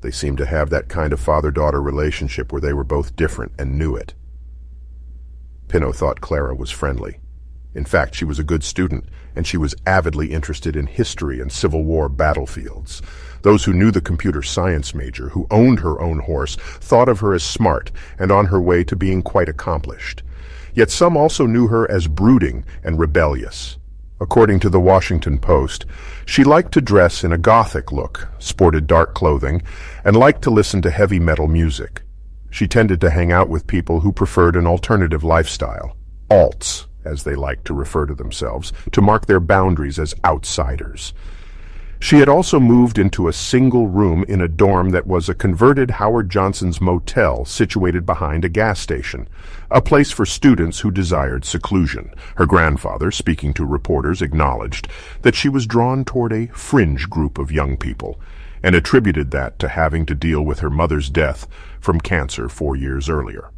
They 0.00 0.10
seemed 0.10 0.38
to 0.38 0.46
have 0.46 0.70
that 0.70 0.88
kind 0.88 1.12
of 1.12 1.20
father-daughter 1.20 1.80
relationship 1.80 2.52
where 2.52 2.60
they 2.60 2.72
were 2.72 2.84
both 2.84 3.16
different 3.16 3.52
and 3.58 3.78
knew 3.78 3.96
it. 3.96 4.14
Pino 5.68 5.92
thought 5.92 6.20
Clara 6.20 6.54
was 6.54 6.70
friendly. 6.70 7.18
In 7.74 7.84
fact, 7.84 8.14
she 8.14 8.24
was 8.24 8.38
a 8.38 8.44
good 8.44 8.64
student, 8.64 9.04
and 9.36 9.46
she 9.46 9.56
was 9.56 9.76
avidly 9.86 10.32
interested 10.32 10.74
in 10.74 10.86
history 10.86 11.40
and 11.40 11.52
Civil 11.52 11.84
War 11.84 12.08
battlefields. 12.08 13.00
Those 13.42 13.64
who 13.64 13.72
knew 13.72 13.90
the 13.90 14.00
computer 14.00 14.42
science 14.42 14.94
major, 14.94 15.28
who 15.28 15.46
owned 15.50 15.80
her 15.80 16.00
own 16.00 16.18
horse, 16.20 16.56
thought 16.56 17.08
of 17.08 17.20
her 17.20 17.32
as 17.32 17.44
smart 17.44 17.92
and 18.18 18.32
on 18.32 18.46
her 18.46 18.60
way 18.60 18.82
to 18.84 18.96
being 18.96 19.22
quite 19.22 19.48
accomplished. 19.48 20.22
Yet 20.74 20.90
some 20.90 21.16
also 21.16 21.46
knew 21.46 21.68
her 21.68 21.88
as 21.90 22.08
brooding 22.08 22.64
and 22.82 22.98
rebellious. 22.98 23.78
According 24.20 24.60
to 24.60 24.68
the 24.68 24.80
Washington 24.80 25.38
Post, 25.38 25.86
she 26.26 26.44
liked 26.44 26.72
to 26.72 26.82
dress 26.82 27.24
in 27.24 27.32
a 27.32 27.38
gothic 27.38 27.90
look, 27.90 28.28
sported 28.38 28.86
dark 28.86 29.14
clothing, 29.14 29.62
and 30.04 30.14
liked 30.14 30.42
to 30.42 30.50
listen 30.50 30.82
to 30.82 30.90
heavy 30.90 31.18
metal 31.18 31.48
music. 31.48 32.02
She 32.50 32.68
tended 32.68 33.00
to 33.00 33.10
hang 33.10 33.32
out 33.32 33.48
with 33.48 33.66
people 33.66 34.00
who 34.00 34.12
preferred 34.12 34.56
an 34.56 34.66
alternative 34.66 35.24
lifestyle, 35.24 35.96
alts, 36.30 36.86
as 37.02 37.24
they 37.24 37.34
liked 37.34 37.64
to 37.66 37.74
refer 37.74 38.04
to 38.04 38.14
themselves, 38.14 38.74
to 38.92 39.00
mark 39.00 39.24
their 39.24 39.40
boundaries 39.40 39.98
as 39.98 40.14
outsiders. 40.22 41.14
She 42.02 42.16
had 42.18 42.30
also 42.30 42.58
moved 42.58 42.98
into 42.98 43.28
a 43.28 43.32
single 43.32 43.86
room 43.86 44.24
in 44.26 44.40
a 44.40 44.48
dorm 44.48 44.88
that 44.90 45.06
was 45.06 45.28
a 45.28 45.34
converted 45.34 45.90
Howard 45.92 46.30
Johnson's 46.30 46.80
motel 46.80 47.44
situated 47.44 48.06
behind 48.06 48.42
a 48.42 48.48
gas 48.48 48.80
station, 48.80 49.28
a 49.70 49.82
place 49.82 50.10
for 50.10 50.24
students 50.24 50.80
who 50.80 50.90
desired 50.90 51.44
seclusion. 51.44 52.12
Her 52.36 52.46
grandfather, 52.46 53.10
speaking 53.10 53.52
to 53.54 53.66
reporters, 53.66 54.22
acknowledged 54.22 54.88
that 55.20 55.34
she 55.34 55.50
was 55.50 55.66
drawn 55.66 56.06
toward 56.06 56.32
a 56.32 56.46
fringe 56.48 57.10
group 57.10 57.38
of 57.38 57.52
young 57.52 57.76
people 57.76 58.18
and 58.62 58.74
attributed 58.74 59.30
that 59.32 59.58
to 59.58 59.68
having 59.68 60.06
to 60.06 60.14
deal 60.14 60.42
with 60.42 60.60
her 60.60 60.70
mother's 60.70 61.10
death 61.10 61.46
from 61.80 62.00
cancer 62.00 62.48
four 62.48 62.74
years 62.74 63.10
earlier. 63.10 63.50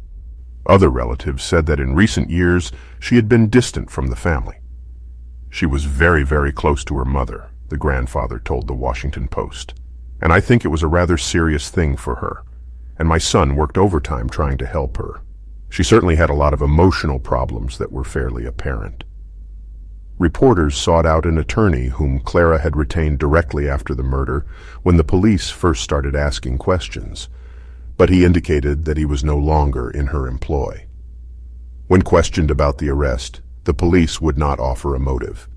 Other 0.65 0.89
relatives 0.89 1.43
said 1.43 1.65
that 1.67 1.79
in 1.79 1.95
recent 1.95 2.29
years 2.29 2.73
she 2.99 3.15
had 3.15 3.29
been 3.29 3.49
distant 3.49 3.89
from 3.89 4.07
the 4.07 4.15
family. 4.17 4.57
She 5.49 5.65
was 5.65 5.85
very, 5.85 6.23
very 6.23 6.51
close 6.51 6.83
to 6.85 6.97
her 6.97 7.05
mother, 7.05 7.49
the 7.73 7.77
grandfather 7.79 8.37
told 8.37 8.67
the 8.67 8.73
Washington 8.73 9.27
Post. 9.27 9.73
And 10.21 10.31
I 10.31 10.39
think 10.39 10.63
it 10.63 10.67
was 10.67 10.83
a 10.83 10.87
rather 10.87 11.17
serious 11.17 11.71
thing 11.71 11.97
for 11.97 12.17
her. 12.17 12.43
And 12.99 13.09
my 13.09 13.17
son 13.17 13.55
worked 13.55 13.79
overtime 13.79 14.29
trying 14.29 14.59
to 14.59 14.67
help 14.67 14.97
her. 14.97 15.21
She 15.71 15.81
certainly 15.81 16.15
had 16.15 16.29
a 16.29 16.35
lot 16.35 16.53
of 16.53 16.61
emotional 16.61 17.17
problems 17.17 17.79
that 17.79 17.91
were 17.91 18.03
fairly 18.03 18.45
apparent. 18.45 19.05
Reporters 20.19 20.77
sought 20.77 21.07
out 21.07 21.25
an 21.25 21.39
attorney 21.39 21.87
whom 21.87 22.19
Clara 22.19 22.59
had 22.59 22.77
retained 22.77 23.17
directly 23.17 23.67
after 23.67 23.95
the 23.95 24.03
murder 24.03 24.45
when 24.83 24.97
the 24.97 25.03
police 25.03 25.49
first 25.49 25.81
started 25.81 26.15
asking 26.15 26.59
questions, 26.59 27.27
but 27.97 28.09
he 28.09 28.23
indicated 28.23 28.85
that 28.85 28.97
he 28.97 29.05
was 29.05 29.23
no 29.23 29.35
longer 29.35 29.89
in 29.89 30.07
her 30.07 30.27
employ. 30.27 30.85
When 31.87 32.03
questioned 32.03 32.51
about 32.51 32.77
the 32.77 32.89
arrest, 32.89 33.41
the 33.63 33.73
police 33.73 34.21
would 34.21 34.37
not 34.37 34.59
offer 34.59 34.93
a 34.93 34.99
motive. 34.99 35.49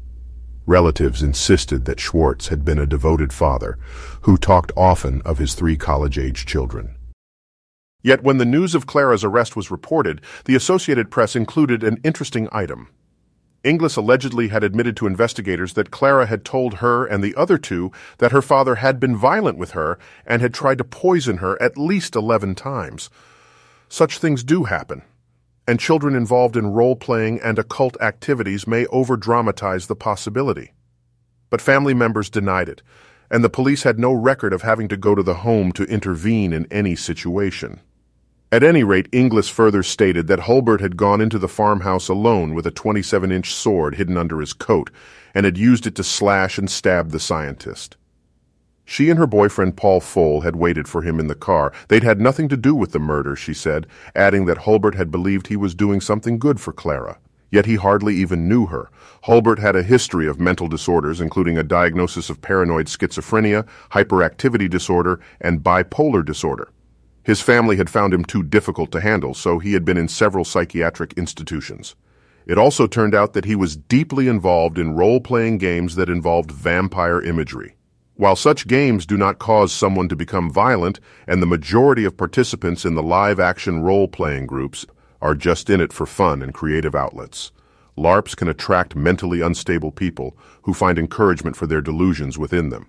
Relatives 0.66 1.22
insisted 1.22 1.84
that 1.84 2.00
Schwartz 2.00 2.48
had 2.48 2.64
been 2.64 2.78
a 2.78 2.86
devoted 2.86 3.32
father 3.32 3.78
who 4.22 4.36
talked 4.36 4.72
often 4.76 5.22
of 5.22 5.38
his 5.38 5.54
three 5.54 5.76
college-age 5.76 6.44
children. 6.44 6.96
Yet 8.02 8.24
when 8.24 8.38
the 8.38 8.44
news 8.44 8.74
of 8.74 8.86
Clara's 8.86 9.22
arrest 9.22 9.54
was 9.54 9.70
reported, 9.70 10.20
the 10.44 10.56
Associated 10.56 11.10
Press 11.10 11.36
included 11.36 11.84
an 11.84 11.98
interesting 12.02 12.48
item. 12.50 12.88
Inglis 13.62 13.96
allegedly 13.96 14.48
had 14.48 14.62
admitted 14.62 14.96
to 14.96 15.06
investigators 15.06 15.74
that 15.74 15.90
Clara 15.90 16.26
had 16.26 16.44
told 16.44 16.74
her 16.74 17.04
and 17.04 17.22
the 17.22 17.34
other 17.34 17.58
two 17.58 17.90
that 18.18 18.32
her 18.32 18.42
father 18.42 18.76
had 18.76 19.00
been 19.00 19.16
violent 19.16 19.58
with 19.58 19.72
her 19.72 19.98
and 20.24 20.42
had 20.42 20.54
tried 20.54 20.78
to 20.78 20.84
poison 20.84 21.38
her 21.38 21.60
at 21.60 21.78
least 21.78 22.14
11 22.14 22.54
times. 22.54 23.08
Such 23.88 24.18
things 24.18 24.44
do 24.44 24.64
happen, 24.64 25.02
and 25.66 25.80
children 25.80 26.14
involved 26.14 26.56
in 26.56 26.66
role-playing 26.68 27.40
and 27.40 27.58
occult 27.58 28.00
activities 28.00 28.66
may 28.66 28.86
over-dramatize 28.86 29.86
the 29.86 29.96
possibility. 29.96 30.72
But 31.50 31.60
family 31.60 31.94
members 31.94 32.30
denied 32.30 32.68
it, 32.68 32.82
and 33.30 33.42
the 33.42 33.50
police 33.50 33.82
had 33.82 33.98
no 33.98 34.12
record 34.12 34.52
of 34.52 34.62
having 34.62 34.88
to 34.88 34.96
go 34.96 35.14
to 35.14 35.22
the 35.22 35.34
home 35.34 35.72
to 35.72 35.84
intervene 35.84 36.52
in 36.52 36.66
any 36.70 36.94
situation. 36.94 37.80
At 38.52 38.62
any 38.62 38.84
rate, 38.84 39.08
Inglis 39.10 39.48
further 39.48 39.82
stated 39.82 40.28
that 40.28 40.40
Hulbert 40.40 40.80
had 40.80 40.96
gone 40.96 41.20
into 41.20 41.38
the 41.38 41.48
farmhouse 41.48 42.08
alone 42.08 42.54
with 42.54 42.66
a 42.66 42.72
27-inch 42.72 43.52
sword 43.52 43.96
hidden 43.96 44.16
under 44.16 44.40
his 44.40 44.52
coat 44.52 44.90
and 45.34 45.44
had 45.44 45.58
used 45.58 45.86
it 45.86 45.96
to 45.96 46.04
slash 46.04 46.56
and 46.56 46.70
stab 46.70 47.10
the 47.10 47.18
scientist. 47.18 47.96
She 48.88 49.10
and 49.10 49.18
her 49.18 49.26
boyfriend 49.26 49.76
Paul 49.76 50.00
Pfohl 50.00 50.44
had 50.44 50.54
waited 50.54 50.86
for 50.86 51.02
him 51.02 51.18
in 51.18 51.26
the 51.26 51.34
car. 51.34 51.72
They'd 51.88 52.04
had 52.04 52.20
nothing 52.20 52.48
to 52.48 52.56
do 52.56 52.72
with 52.72 52.92
the 52.92 53.00
murder, 53.00 53.34
she 53.34 53.52
said, 53.52 53.88
adding 54.14 54.46
that 54.46 54.58
Hulbert 54.58 54.94
had 54.94 55.10
believed 55.10 55.48
he 55.48 55.56
was 55.56 55.74
doing 55.74 56.00
something 56.00 56.38
good 56.38 56.60
for 56.60 56.72
Clara. 56.72 57.18
Yet 57.50 57.66
he 57.66 57.74
hardly 57.74 58.14
even 58.14 58.48
knew 58.48 58.66
her. 58.66 58.88
Hulbert 59.24 59.58
had 59.58 59.74
a 59.74 59.82
history 59.82 60.28
of 60.28 60.38
mental 60.38 60.68
disorders, 60.68 61.20
including 61.20 61.58
a 61.58 61.64
diagnosis 61.64 62.30
of 62.30 62.40
paranoid 62.40 62.86
schizophrenia, 62.86 63.66
hyperactivity 63.90 64.70
disorder, 64.70 65.18
and 65.40 65.64
bipolar 65.64 66.24
disorder. 66.24 66.68
His 67.24 67.40
family 67.40 67.76
had 67.76 67.90
found 67.90 68.14
him 68.14 68.24
too 68.24 68.44
difficult 68.44 68.92
to 68.92 69.00
handle, 69.00 69.34
so 69.34 69.58
he 69.58 69.72
had 69.72 69.84
been 69.84 69.96
in 69.96 70.06
several 70.06 70.44
psychiatric 70.44 71.12
institutions. 71.14 71.96
It 72.46 72.56
also 72.56 72.86
turned 72.86 73.16
out 73.16 73.32
that 73.32 73.46
he 73.46 73.56
was 73.56 73.76
deeply 73.76 74.28
involved 74.28 74.78
in 74.78 74.94
role-playing 74.94 75.58
games 75.58 75.96
that 75.96 76.08
involved 76.08 76.52
vampire 76.52 77.20
imagery. 77.20 77.75
While 78.16 78.36
such 78.36 78.66
games 78.66 79.04
do 79.04 79.18
not 79.18 79.38
cause 79.38 79.72
someone 79.72 80.08
to 80.08 80.16
become 80.16 80.50
violent, 80.50 81.00
and 81.26 81.42
the 81.42 81.46
majority 81.46 82.04
of 82.06 82.16
participants 82.16 82.86
in 82.86 82.94
the 82.94 83.02
live-action 83.02 83.82
role-playing 83.82 84.46
groups 84.46 84.86
are 85.20 85.34
just 85.34 85.68
in 85.68 85.82
it 85.82 85.92
for 85.92 86.06
fun 86.06 86.40
and 86.40 86.54
creative 86.54 86.94
outlets, 86.94 87.52
LARPs 87.96 88.34
can 88.34 88.48
attract 88.48 88.96
mentally 88.96 89.40
unstable 89.40 89.90
people 89.90 90.36
who 90.62 90.72
find 90.72 90.98
encouragement 90.98 91.56
for 91.56 91.66
their 91.66 91.80
delusions 91.82 92.38
within 92.38 92.70
them. 92.70 92.86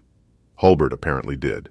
Hulbert 0.55 0.93
apparently 0.93 1.35
did. 1.35 1.69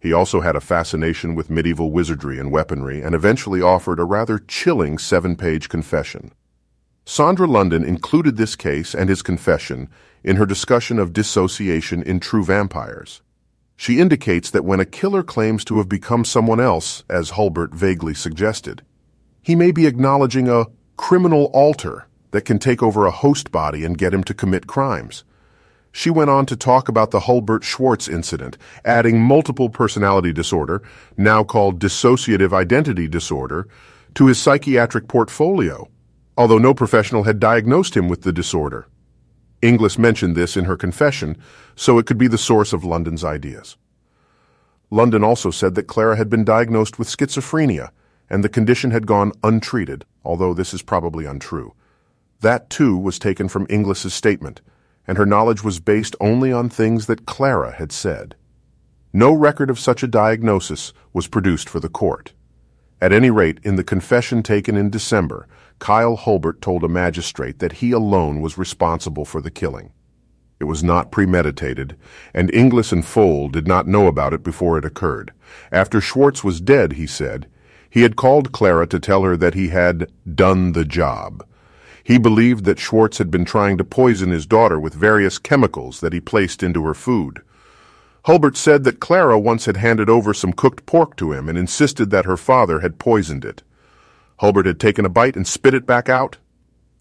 He 0.00 0.12
also 0.12 0.40
had 0.40 0.56
a 0.56 0.60
fascination 0.60 1.34
with 1.34 1.50
medieval 1.50 1.90
wizardry 1.90 2.38
and 2.38 2.50
weaponry 2.50 3.00
and 3.00 3.14
eventually 3.14 3.62
offered 3.62 3.98
a 3.98 4.04
rather 4.04 4.38
chilling 4.38 4.98
seven-page 4.98 5.68
confession. 5.68 6.32
Sondra 7.06 7.46
London 7.46 7.84
included 7.84 8.36
this 8.36 8.56
case 8.56 8.94
and 8.94 9.10
his 9.10 9.20
confession 9.20 9.90
in 10.22 10.36
her 10.36 10.46
discussion 10.46 10.98
of 10.98 11.12
dissociation 11.12 12.02
in 12.02 12.18
True 12.18 12.42
Vampires. 12.42 13.20
She 13.76 14.00
indicates 14.00 14.50
that 14.50 14.64
when 14.64 14.80
a 14.80 14.86
killer 14.86 15.22
claims 15.22 15.64
to 15.66 15.76
have 15.76 15.88
become 15.88 16.24
someone 16.24 16.60
else, 16.60 17.04
as 17.10 17.30
Hulbert 17.30 17.74
vaguely 17.74 18.14
suggested, 18.14 18.82
he 19.42 19.54
may 19.54 19.70
be 19.70 19.86
acknowledging 19.86 20.48
a 20.48 20.66
criminal 20.96 21.50
alter 21.52 22.06
that 22.30 22.46
can 22.46 22.58
take 22.58 22.82
over 22.82 23.04
a 23.04 23.10
host 23.10 23.52
body 23.52 23.84
and 23.84 23.98
get 23.98 24.14
him 24.14 24.24
to 24.24 24.32
commit 24.32 24.66
crimes. 24.66 25.24
She 25.92 26.08
went 26.08 26.30
on 26.30 26.46
to 26.46 26.56
talk 26.56 26.88
about 26.88 27.10
the 27.10 27.20
Hulbert 27.20 27.62
Schwartz 27.62 28.08
incident, 28.08 28.56
adding 28.84 29.20
multiple 29.20 29.68
personality 29.68 30.32
disorder, 30.32 30.82
now 31.18 31.44
called 31.44 31.78
dissociative 31.78 32.52
identity 32.52 33.06
disorder, 33.06 33.68
to 34.14 34.26
his 34.26 34.40
psychiatric 34.40 35.06
portfolio, 35.06 35.88
although 36.36 36.58
no 36.58 36.74
professional 36.74 37.24
had 37.24 37.40
diagnosed 37.40 37.96
him 37.96 38.08
with 38.08 38.22
the 38.22 38.32
disorder. 38.32 38.86
Inglis 39.62 39.98
mentioned 39.98 40.36
this 40.36 40.56
in 40.56 40.66
her 40.66 40.76
confession, 40.76 41.36
so 41.74 41.98
it 41.98 42.06
could 42.06 42.18
be 42.18 42.28
the 42.28 42.38
source 42.38 42.72
of 42.72 42.84
London's 42.84 43.24
ideas. 43.24 43.76
London 44.90 45.24
also 45.24 45.50
said 45.50 45.74
that 45.74 45.86
Clara 45.86 46.16
had 46.16 46.28
been 46.28 46.44
diagnosed 46.44 46.98
with 46.98 47.08
schizophrenia, 47.08 47.90
and 48.28 48.44
the 48.44 48.48
condition 48.48 48.90
had 48.90 49.06
gone 49.06 49.32
untreated, 49.42 50.04
although 50.24 50.54
this 50.54 50.74
is 50.74 50.82
probably 50.82 51.24
untrue. 51.24 51.74
That, 52.40 52.68
too, 52.68 52.96
was 52.96 53.18
taken 53.18 53.48
from 53.48 53.66
Inglis's 53.70 54.14
statement– 54.14 54.60
and 55.06 55.18
her 55.18 55.26
knowledge 55.26 55.62
was 55.62 55.80
based 55.80 56.16
only 56.20 56.52
on 56.52 56.68
things 56.68 57.06
that 57.06 57.26
Clara 57.26 57.72
had 57.72 57.92
said. 57.92 58.34
No 59.12 59.32
record 59.32 59.70
of 59.70 59.78
such 59.78 60.02
a 60.02 60.08
diagnosis 60.08 60.92
was 61.12 61.28
produced 61.28 61.68
for 61.68 61.80
the 61.80 61.88
court. 61.88 62.32
At 63.04 63.12
any 63.12 63.28
rate, 63.28 63.60
in 63.62 63.76
the 63.76 63.84
confession 63.84 64.42
taken 64.42 64.78
in 64.78 64.88
December, 64.88 65.46
Kyle 65.78 66.16
Holbert 66.16 66.62
told 66.62 66.82
a 66.82 66.88
magistrate 66.88 67.58
that 67.58 67.72
he 67.82 67.92
alone 67.92 68.40
was 68.40 68.56
responsible 68.56 69.26
for 69.26 69.42
the 69.42 69.50
killing. 69.50 69.92
It 70.58 70.64
was 70.64 70.82
not 70.82 71.10
premeditated, 71.10 71.98
and 72.32 72.50
Inglis 72.54 72.92
and 72.92 73.04
Pfohl 73.04 73.52
did 73.52 73.68
not 73.68 73.86
know 73.86 74.06
about 74.06 74.32
it 74.32 74.42
before 74.42 74.78
it 74.78 74.86
occurred. 74.86 75.34
After 75.70 76.00
Schwartz 76.00 76.42
was 76.42 76.62
dead, 76.62 76.94
he 76.94 77.06
said, 77.06 77.46
he 77.90 78.00
had 78.00 78.16
called 78.16 78.52
Clara 78.52 78.86
to 78.86 78.98
tell 78.98 79.22
her 79.24 79.36
that 79.36 79.52
he 79.52 79.68
had 79.68 80.10
done 80.34 80.72
the 80.72 80.86
job. 80.86 81.46
He 82.02 82.16
believed 82.16 82.64
that 82.64 82.78
Schwartz 82.78 83.18
had 83.18 83.30
been 83.30 83.44
trying 83.44 83.76
to 83.76 83.84
poison 83.84 84.30
his 84.30 84.46
daughter 84.46 84.80
with 84.80 84.94
various 84.94 85.38
chemicals 85.38 86.00
that 86.00 86.14
he 86.14 86.20
placed 86.20 86.62
into 86.62 86.82
her 86.86 86.94
food. 86.94 87.42
Hulbert 88.24 88.56
said 88.56 88.84
that 88.84 89.00
Clara 89.00 89.38
once 89.38 89.66
had 89.66 89.76
handed 89.76 90.08
over 90.08 90.32
some 90.32 90.54
cooked 90.54 90.86
pork 90.86 91.14
to 91.16 91.32
him 91.32 91.48
and 91.48 91.58
insisted 91.58 92.10
that 92.10 92.24
her 92.24 92.38
father 92.38 92.80
had 92.80 92.98
poisoned 92.98 93.44
it. 93.44 93.62
Hulbert 94.38 94.66
had 94.66 94.80
taken 94.80 95.04
a 95.04 95.10
bite 95.10 95.36
and 95.36 95.46
spit 95.46 95.74
it 95.74 95.86
back 95.86 96.08
out. 96.08 96.38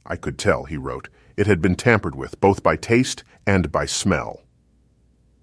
I 0.05 0.17
could 0.17 0.37
tell, 0.37 0.65
he 0.65 0.75
wrote, 0.75 1.07
it 1.37 1.47
had 1.47 1.61
been 1.61 1.75
tampered 1.75 2.13
with, 2.13 2.39
both 2.41 2.61
by 2.61 2.75
taste 2.75 3.23
and 3.47 3.71
by 3.71 3.85
smell. 3.85 4.41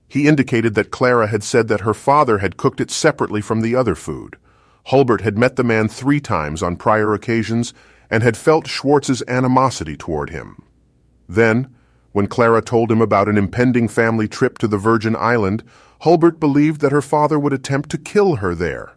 He 0.06 0.28
indicated 0.28 0.75
that 0.75 0.90
Clara 0.90 1.28
had 1.28 1.42
said 1.42 1.68
that 1.68 1.80
her 1.80 1.94
father 1.94 2.38
had 2.38 2.58
cooked 2.58 2.80
it 2.80 2.90
separately 2.90 3.40
from 3.40 3.62
the 3.62 3.75
other 3.75 3.94
food. 3.94 4.37
Hulbert 4.87 5.22
had 5.22 5.38
met 5.38 5.56
the 5.56 5.64
man 5.64 5.88
three 5.88 6.20
times 6.20 6.62
on 6.62 6.76
prior 6.76 7.14
occasions 7.14 7.72
and 8.10 8.22
had 8.22 8.37
felt 8.37 8.66
Schwartz's 8.66 9.22
animosity 9.26 9.96
toward 9.96 10.28
him. 10.28 10.62
Then, 11.28 11.75
when 12.12 12.26
Clara 12.26 12.62
told 12.62 12.90
him 12.90 13.00
about 13.00 13.29
an 13.29 13.38
impending 13.38 13.88
family 13.88 14.26
trip 14.26 14.59
to 14.59 14.69
the 14.69 14.79
Virgin 14.79 15.14
Island, 15.17 15.62
Hulbert 16.00 16.40
believed 16.40 16.81
that 16.81 16.93
her 16.93 17.02
father 17.02 17.38
would 17.38 17.52
attempt 17.52 17.90
to 17.90 17.99
kill 17.99 18.37
her 18.37 18.55
there. 18.55 18.93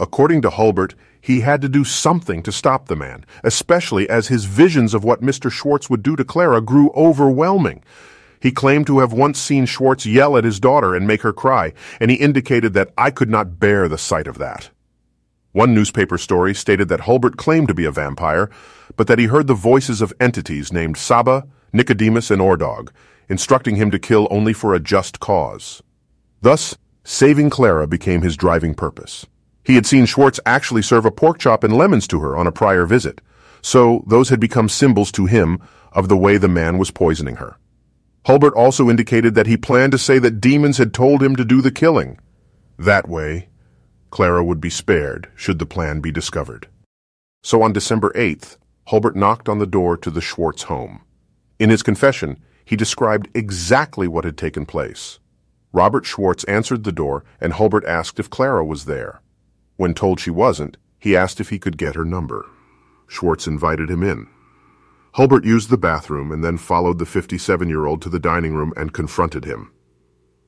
According 0.00 0.42
to 0.42 0.50
Hulbert, 0.50 0.94
he 1.20 1.40
had 1.40 1.60
to 1.62 1.68
do 1.68 1.84
something 1.84 2.42
to 2.42 2.50
stop 2.50 2.88
the 2.88 2.96
man, 2.96 3.24
especially 3.44 4.08
as 4.08 4.28
his 4.28 4.46
visions 4.46 4.94
of 4.94 5.04
what 5.04 5.20
Mr. 5.20 5.50
Schwartz 5.50 5.88
would 5.88 6.02
do 6.02 6.16
to 6.16 6.24
Clara 6.24 6.60
grew 6.60 6.90
overwhelming. 6.96 7.84
He 8.40 8.50
claimed 8.50 8.88
to 8.88 8.98
have 8.98 9.12
once 9.12 9.38
seen 9.38 9.66
Schwartz 9.66 10.04
yell 10.04 10.36
at 10.36 10.42
his 10.42 10.58
daughter 10.58 10.96
and 10.96 11.06
make 11.06 11.22
her 11.22 11.32
cry, 11.32 11.72
and 12.00 12.10
he 12.10 12.16
indicated 12.16 12.74
that 12.74 12.90
I 12.98 13.12
could 13.12 13.30
not 13.30 13.60
bear 13.60 13.88
the 13.88 13.98
sight 13.98 14.26
of 14.26 14.38
that. 14.38 14.70
One 15.52 15.74
newspaper 15.74 16.18
story 16.18 16.54
stated 16.54 16.88
that 16.88 17.02
Hulbert 17.02 17.36
claimed 17.36 17.68
to 17.68 17.74
be 17.74 17.84
a 17.84 17.92
vampire, 17.92 18.50
but 18.96 19.06
that 19.06 19.20
he 19.20 19.26
heard 19.26 19.46
the 19.46 19.54
voices 19.54 20.00
of 20.00 20.12
entities 20.18 20.72
named 20.72 20.96
Saba, 20.96 21.46
Nicodemus, 21.72 22.30
and 22.30 22.40
Ordog, 22.40 22.90
instructing 23.28 23.76
him 23.76 23.90
to 23.90 23.98
kill 23.98 24.28
only 24.30 24.52
for 24.52 24.74
a 24.74 24.80
just 24.80 25.20
cause. 25.20 25.82
Thus, 26.40 26.76
saving 27.04 27.50
Clara 27.50 27.86
became 27.86 28.22
his 28.22 28.36
driving 28.36 28.74
purpose. 28.74 29.26
He 29.64 29.76
had 29.76 29.86
seen 29.86 30.06
Schwartz 30.06 30.40
actually 30.44 30.82
serve 30.82 31.04
a 31.04 31.10
pork 31.10 31.38
chop 31.38 31.62
and 31.64 31.76
lemons 31.76 32.06
to 32.08 32.20
her 32.20 32.36
on 32.36 32.46
a 32.46 32.52
prior 32.52 32.84
visit, 32.84 33.20
so 33.62 34.04
those 34.06 34.28
had 34.28 34.40
become 34.40 34.68
symbols 34.68 35.12
to 35.12 35.26
him 35.26 35.60
of 35.92 36.08
the 36.08 36.16
way 36.16 36.36
the 36.36 36.48
man 36.48 36.78
was 36.78 36.90
poisoning 36.90 37.36
her. 37.36 37.56
Hulbert 38.26 38.54
also 38.54 38.88
indicated 38.88 39.34
that 39.34 39.46
he 39.46 39.56
planned 39.56 39.92
to 39.92 39.98
say 39.98 40.18
that 40.18 40.40
demons 40.40 40.78
had 40.78 40.94
told 40.94 41.22
him 41.22 41.36
to 41.36 41.44
do 41.44 41.60
the 41.60 41.70
killing. 41.70 42.18
That 42.78 43.08
way, 43.08 43.48
Clara 44.10 44.44
would 44.44 44.60
be 44.60 44.70
spared 44.70 45.30
should 45.34 45.58
the 45.58 45.66
plan 45.66 46.00
be 46.00 46.12
discovered. 46.12 46.68
So 47.42 47.62
on 47.62 47.72
December 47.72 48.12
8th, 48.14 48.58
Hulbert 48.88 49.16
knocked 49.16 49.48
on 49.48 49.58
the 49.58 49.66
door 49.66 49.96
to 49.96 50.10
the 50.10 50.20
Schwartz 50.20 50.64
home. 50.64 51.02
In 51.62 51.70
his 51.70 51.84
confession, 51.84 52.40
he 52.64 52.74
described 52.74 53.28
exactly 53.34 54.08
what 54.08 54.24
had 54.24 54.36
taken 54.36 54.66
place. 54.66 55.20
Robert 55.72 56.04
Schwartz 56.04 56.42
answered 56.48 56.82
the 56.82 56.90
door, 56.90 57.22
and 57.40 57.52
Hulbert 57.52 57.84
asked 57.84 58.18
if 58.18 58.28
Clara 58.28 58.64
was 58.64 58.86
there. 58.86 59.22
When 59.76 59.94
told 59.94 60.18
she 60.18 60.28
wasn't, 60.28 60.76
he 60.98 61.14
asked 61.14 61.38
if 61.38 61.50
he 61.50 61.60
could 61.60 61.78
get 61.78 61.94
her 61.94 62.04
number. 62.04 62.46
Schwartz 63.06 63.46
invited 63.46 63.90
him 63.90 64.02
in. 64.02 64.26
Hulbert 65.12 65.44
used 65.44 65.70
the 65.70 65.76
bathroom 65.76 66.32
and 66.32 66.42
then 66.42 66.58
followed 66.58 66.98
the 66.98 67.04
57-year-old 67.04 68.02
to 68.02 68.08
the 68.08 68.18
dining 68.18 68.54
room 68.54 68.72
and 68.76 68.92
confronted 68.92 69.44
him. 69.44 69.70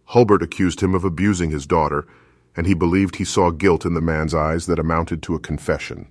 Hulbert 0.07 0.43
accused 0.43 0.81
him 0.81 0.97
of 0.97 1.05
abusing 1.05 1.51
his 1.51 1.65
daughter 1.65 2.09
and 2.57 2.67
he 2.67 2.75
believed 2.75 3.17
he 3.17 3.25
saw 3.25 3.53
guilt 3.53 3.87
in 3.87 3.95
the 3.95 4.01
man's 4.01 4.35
eyes 4.35 4.67
that 4.67 4.81
amounted 4.81 5.23
to 5.23 5.37
a 5.37 5.47
confession. 5.49 6.09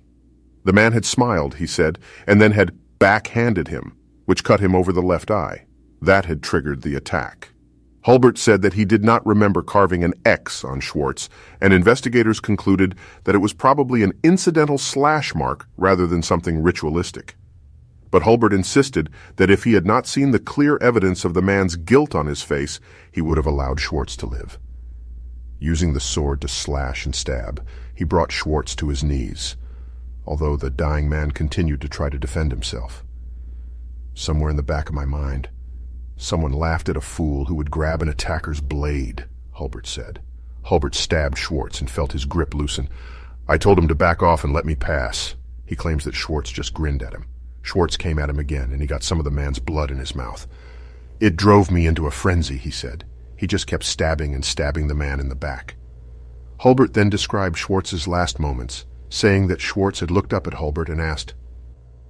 The 0.64 0.72
man 0.72 0.92
had 0.92 1.04
smiled, 1.04 1.56
he 1.56 1.66
said, 1.66 1.98
and 2.26 2.40
then 2.40 2.52
had 2.52 2.78
backhanded 2.98 3.68
him, 3.68 3.98
which 4.24 4.44
cut 4.44 4.60
him 4.60 4.74
over 4.74 4.92
the 4.92 5.02
left 5.02 5.30
eye. 5.30 5.66
That 6.00 6.26
had 6.26 6.42
triggered 6.42 6.82
the 6.82 6.94
attack. 6.94 7.50
Hulbert 8.04 8.36
said 8.36 8.60
that 8.60 8.74
he 8.74 8.84
did 8.84 9.02
not 9.02 9.26
remember 9.26 9.62
carving 9.62 10.04
an 10.04 10.12
X 10.26 10.62
on 10.62 10.80
Schwartz, 10.80 11.30
and 11.60 11.72
investigators 11.72 12.38
concluded 12.38 12.94
that 13.24 13.34
it 13.34 13.38
was 13.38 13.54
probably 13.54 14.02
an 14.02 14.12
incidental 14.22 14.76
slash 14.76 15.34
mark 15.34 15.66
rather 15.78 16.06
than 16.06 16.22
something 16.22 16.62
ritualistic. 16.62 17.34
But 18.10 18.22
Hulbert 18.22 18.52
insisted 18.52 19.08
that 19.36 19.50
if 19.50 19.64
he 19.64 19.72
had 19.72 19.86
not 19.86 20.06
seen 20.06 20.30
the 20.30 20.38
clear 20.38 20.76
evidence 20.82 21.24
of 21.24 21.32
the 21.32 21.42
man's 21.42 21.76
guilt 21.76 22.14
on 22.14 22.26
his 22.26 22.42
face, 22.42 22.78
he 23.10 23.22
would 23.22 23.38
have 23.38 23.46
allowed 23.46 23.80
Schwartz 23.80 24.16
to 24.18 24.26
live. 24.26 24.58
Using 25.58 25.94
the 25.94 26.00
sword 26.00 26.42
to 26.42 26.48
slash 26.48 27.06
and 27.06 27.14
stab, 27.14 27.66
he 27.94 28.04
brought 28.04 28.30
Schwartz 28.30 28.76
to 28.76 28.88
his 28.90 29.02
knees, 29.02 29.56
although 30.26 30.56
the 30.56 30.68
dying 30.68 31.08
man 31.08 31.30
continued 31.30 31.80
to 31.80 31.88
try 31.88 32.10
to 32.10 32.18
defend 32.18 32.52
himself. 32.52 33.02
Somewhere 34.14 34.50
in 34.50 34.56
the 34.56 34.62
back 34.62 34.88
of 34.88 34.94
my 34.94 35.04
mind, 35.04 35.48
Someone 36.16 36.52
laughed 36.52 36.88
at 36.88 36.96
a 36.96 37.00
fool 37.00 37.46
who 37.46 37.54
would 37.56 37.70
grab 37.70 38.00
an 38.00 38.08
attacker's 38.08 38.60
blade, 38.60 39.26
Hulbert 39.52 39.86
said. 39.86 40.20
Hulbert 40.62 40.94
stabbed 40.94 41.36
Schwartz 41.36 41.80
and 41.80 41.90
felt 41.90 42.12
his 42.12 42.24
grip 42.24 42.54
loosen. 42.54 42.88
I 43.48 43.58
told 43.58 43.78
him 43.78 43.88
to 43.88 43.94
back 43.94 44.22
off 44.22 44.44
and 44.44 44.52
let 44.52 44.64
me 44.64 44.74
pass. 44.74 45.34
He 45.66 45.76
claims 45.76 46.04
that 46.04 46.14
Schwartz 46.14 46.50
just 46.50 46.72
grinned 46.72 47.02
at 47.02 47.12
him. 47.12 47.26
Schwartz 47.62 47.96
came 47.96 48.18
at 48.18 48.30
him 48.30 48.38
again, 48.38 48.70
and 48.72 48.80
he 48.80 48.86
got 48.86 49.02
some 49.02 49.18
of 49.18 49.24
the 49.24 49.30
man's 49.30 49.58
blood 49.58 49.90
in 49.90 49.98
his 49.98 50.14
mouth. 50.14 50.46
It 51.20 51.36
drove 51.36 51.70
me 51.70 51.86
into 51.86 52.06
a 52.06 52.10
frenzy, 52.10 52.58
he 52.58 52.70
said. 52.70 53.04
He 53.36 53.46
just 53.46 53.66
kept 53.66 53.84
stabbing 53.84 54.34
and 54.34 54.44
stabbing 54.44 54.86
the 54.86 54.94
man 54.94 55.20
in 55.20 55.28
the 55.28 55.34
back. 55.34 55.74
Hulbert 56.60 56.94
then 56.94 57.10
described 57.10 57.58
Schwartz's 57.58 58.06
last 58.06 58.38
moments, 58.38 58.86
saying 59.08 59.48
that 59.48 59.60
Schwartz 59.60 60.00
had 60.00 60.10
looked 60.10 60.32
up 60.32 60.46
at 60.46 60.54
Hulbert 60.54 60.88
and 60.88 61.00
asked, 61.00 61.34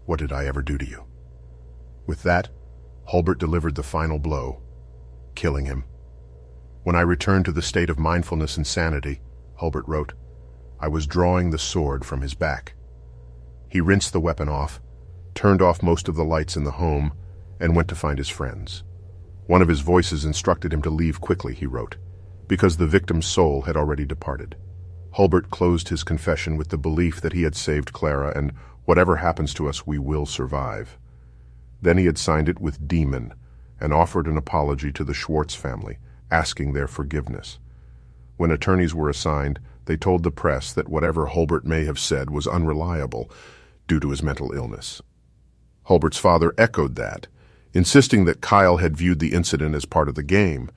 What 0.05 0.19
did 0.19 0.33
I 0.33 0.47
ever 0.47 0.63
do 0.63 0.77
to 0.77 0.87
you? 0.87 1.05
With 2.07 2.23
that, 2.23 2.49
Hulbert 3.07 3.39
delivered 3.39 3.75
the 3.75 3.83
final 3.83 4.19
blow, 4.19 4.63
killing 5.35 5.67
him. 5.67 5.85
When 6.83 6.97
I 6.97 7.01
returned 7.01 7.45
to 7.47 7.53
the 7.53 7.63
state 7.63 7.91
of 7.91 7.99
mindfulness 7.99 8.57
and 8.57 8.67
sanity, 8.67 9.21
Hulbert 9.57 9.87
wrote, 9.89 10.13
I 10.81 10.89
was 10.89 11.07
drawing 11.07 11.51
the 11.51 11.59
sword 11.59 12.05
from 12.05 12.21
his 12.21 12.35
back. 12.35 12.75
He 13.69 13.81
rinsed 13.81 14.13
the 14.13 14.21
weapon 14.21 14.49
off, 14.49 14.81
turned 15.35 15.63
off 15.63 15.83
most 15.83 16.09
of 16.09 16.15
the 16.15 16.25
lights 16.25 16.57
in 16.57 16.65
the 16.65 16.73
home, 16.73 17.13
and 17.59 17.75
went 17.75 17.89
to 17.89 17.95
find 17.95 18.19
his 18.19 18.29
friends. 18.29 18.83
One 19.47 19.63
of 19.63 19.69
his 19.69 19.81
voices 19.81 20.25
instructed 20.25 20.73
him 20.73 20.83
to 20.83 20.91
leave 20.91 21.21
quickly, 21.21 21.55
he 21.55 21.67
wrote, 21.67 21.97
because 22.49 22.77
the 22.77 22.87
victim's 22.87 23.27
soul 23.27 23.63
had 23.63 23.77
already 23.77 24.05
departed. 24.05 24.57
Hulbert 25.13 25.51
closed 25.51 25.89
his 25.89 26.05
confession 26.05 26.57
with 26.57 26.69
the 26.69 26.79
belief 26.79 27.21
that 27.21 27.33
he 27.33 27.43
had 27.45 27.55
saved 27.55 27.93
Clara 27.93 28.33
and 28.37 28.53
whatever 28.85 29.17
happens 29.17 29.55
to 29.55 29.69
us, 29.69 29.87
we 29.87 29.99
will 29.99 30.27
survive. 30.27 30.99
Then 31.85 31.99
he 31.99 32.07
had 32.07 32.17
signed 32.17 32.49
it 32.49 32.61
with 32.61 32.89
Demon 32.89 33.35
and 33.79 33.93
offered 33.93 34.27
an 34.27 34.39
apology 34.39 34.91
to 34.93 35.05
the 35.05 35.13
Schwartz 35.13 35.55
family, 35.55 35.99
asking 36.31 36.73
their 36.73 36.89
forgiveness. 36.89 37.59
When 38.39 38.51
attorneys 38.51 38.95
were 38.95 39.11
assigned, 39.11 39.61
they 39.85 39.99
told 39.99 40.23
the 40.23 40.31
press 40.31 40.73
that 40.73 40.89
whatever 40.89 41.27
Hulbert 41.27 41.67
may 41.67 41.85
have 41.85 41.99
said 41.99 42.31
was 42.31 42.47
unreliable 42.47 43.31
due 43.87 44.01
to 44.01 44.09
his 44.09 44.23
mental 44.23 44.53
illness. 44.53 45.03
Hulbert's 45.83 46.17
father 46.17 46.55
echoed 46.57 46.97
that, 46.97 47.27
insisting 47.75 48.25
that 48.25 48.41
Kyle 48.41 48.79
had 48.79 48.97
viewed 48.97 49.19
the 49.19 49.35
incident 49.35 49.75
as 49.75 49.85
part 49.85 50.09
of 50.09 50.15
the 50.15 50.23
game. 50.23 50.71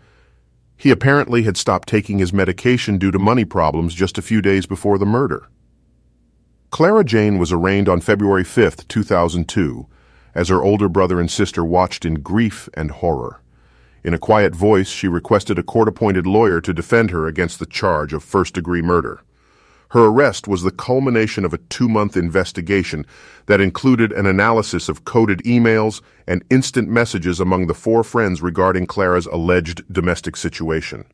He 0.75 0.91
apparently 0.91 1.43
had 1.43 1.55
stopped 1.55 1.87
taking 1.87 2.19
his 2.19 2.33
medication 2.33 2.97
due 2.97 3.11
to 3.11 3.17
money 3.17 3.45
problems 3.45 3.95
just 3.95 4.17
a 4.17 4.21
few 4.21 4.41
days 4.41 4.65
before 4.65 4.97
the 4.97 5.05
murder. 5.05 5.47
Clara 6.69 7.05
Jane 7.05 7.37
was 7.37 7.53
arraigned 7.53 7.87
on 7.87 8.01
February 8.01 8.43
5, 8.43 8.89
2002, 8.89 9.87
as 10.38 10.50
her 10.50 10.63
older 10.63 10.88
brother 10.88 11.20
and 11.20 11.32
sister 11.32 11.65
watched 11.65 12.06
in 12.06 12.22
grief 12.22 12.70
and 12.75 12.91
horror. 12.91 13.41
In 14.03 14.13
a 14.13 14.20
quiet 14.20 14.56
voice, 14.56 14.88
she 14.88 15.08
requested 15.08 15.58
a 15.58 15.63
court-appointed 15.63 16.27
lawyer 16.27 16.62
to 16.62 16.75
defend 16.75 17.10
her 17.10 17.25
against 17.25 17.58
the 17.58 17.65
charge 17.65 18.13
of 18.13 18.24
first-degree 18.24 18.84
murder. 18.84 19.22
Her 19.89 20.06
arrest 20.06 20.48
was 20.48 20.62
the 20.62 20.70
culmination 20.70 21.44
of 21.44 21.56
a 21.56 21.58
two-month 21.58 22.15
investigation 22.15 23.03
that 23.48 23.62
included 23.62 24.12
an 24.12 24.27
analysis 24.27 24.89
of 24.89 25.06
coded 25.06 25.39
emails 25.39 26.01
and 26.27 26.44
instant 26.51 26.88
messages 26.88 27.40
among 27.40 27.66
the 27.66 27.74
four 27.74 28.03
friends 28.03 28.40
regarding 28.40 28.85
Clara's 28.85 29.25
alleged 29.25 29.92
domestic 29.92 30.35
situation. 30.35 31.05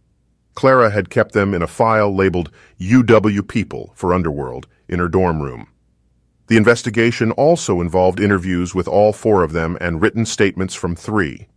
Clara 0.54 0.90
had 0.90 1.10
kept 1.10 1.32
them 1.32 1.54
in 1.54 1.62
a 1.62 1.68
file 1.68 2.14
labeled 2.14 2.52
UW 2.78 3.48
People 3.48 3.94
for 3.96 4.14
Underworld 4.14 4.68
in 4.90 5.00
her 5.00 5.08
dorm 5.08 5.42
room. 5.42 5.68
The 6.48 6.58
investigation 6.58 7.32
also 7.32 7.80
involved 7.80 8.20
interviews 8.20 8.76
with 8.76 8.88
all 8.88 9.14
four 9.14 9.44
of 9.44 9.54
them 9.54 9.78
and 9.80 10.02
written 10.02 10.26
statements 10.26 10.76
from 10.76 10.96
three. 10.96 11.48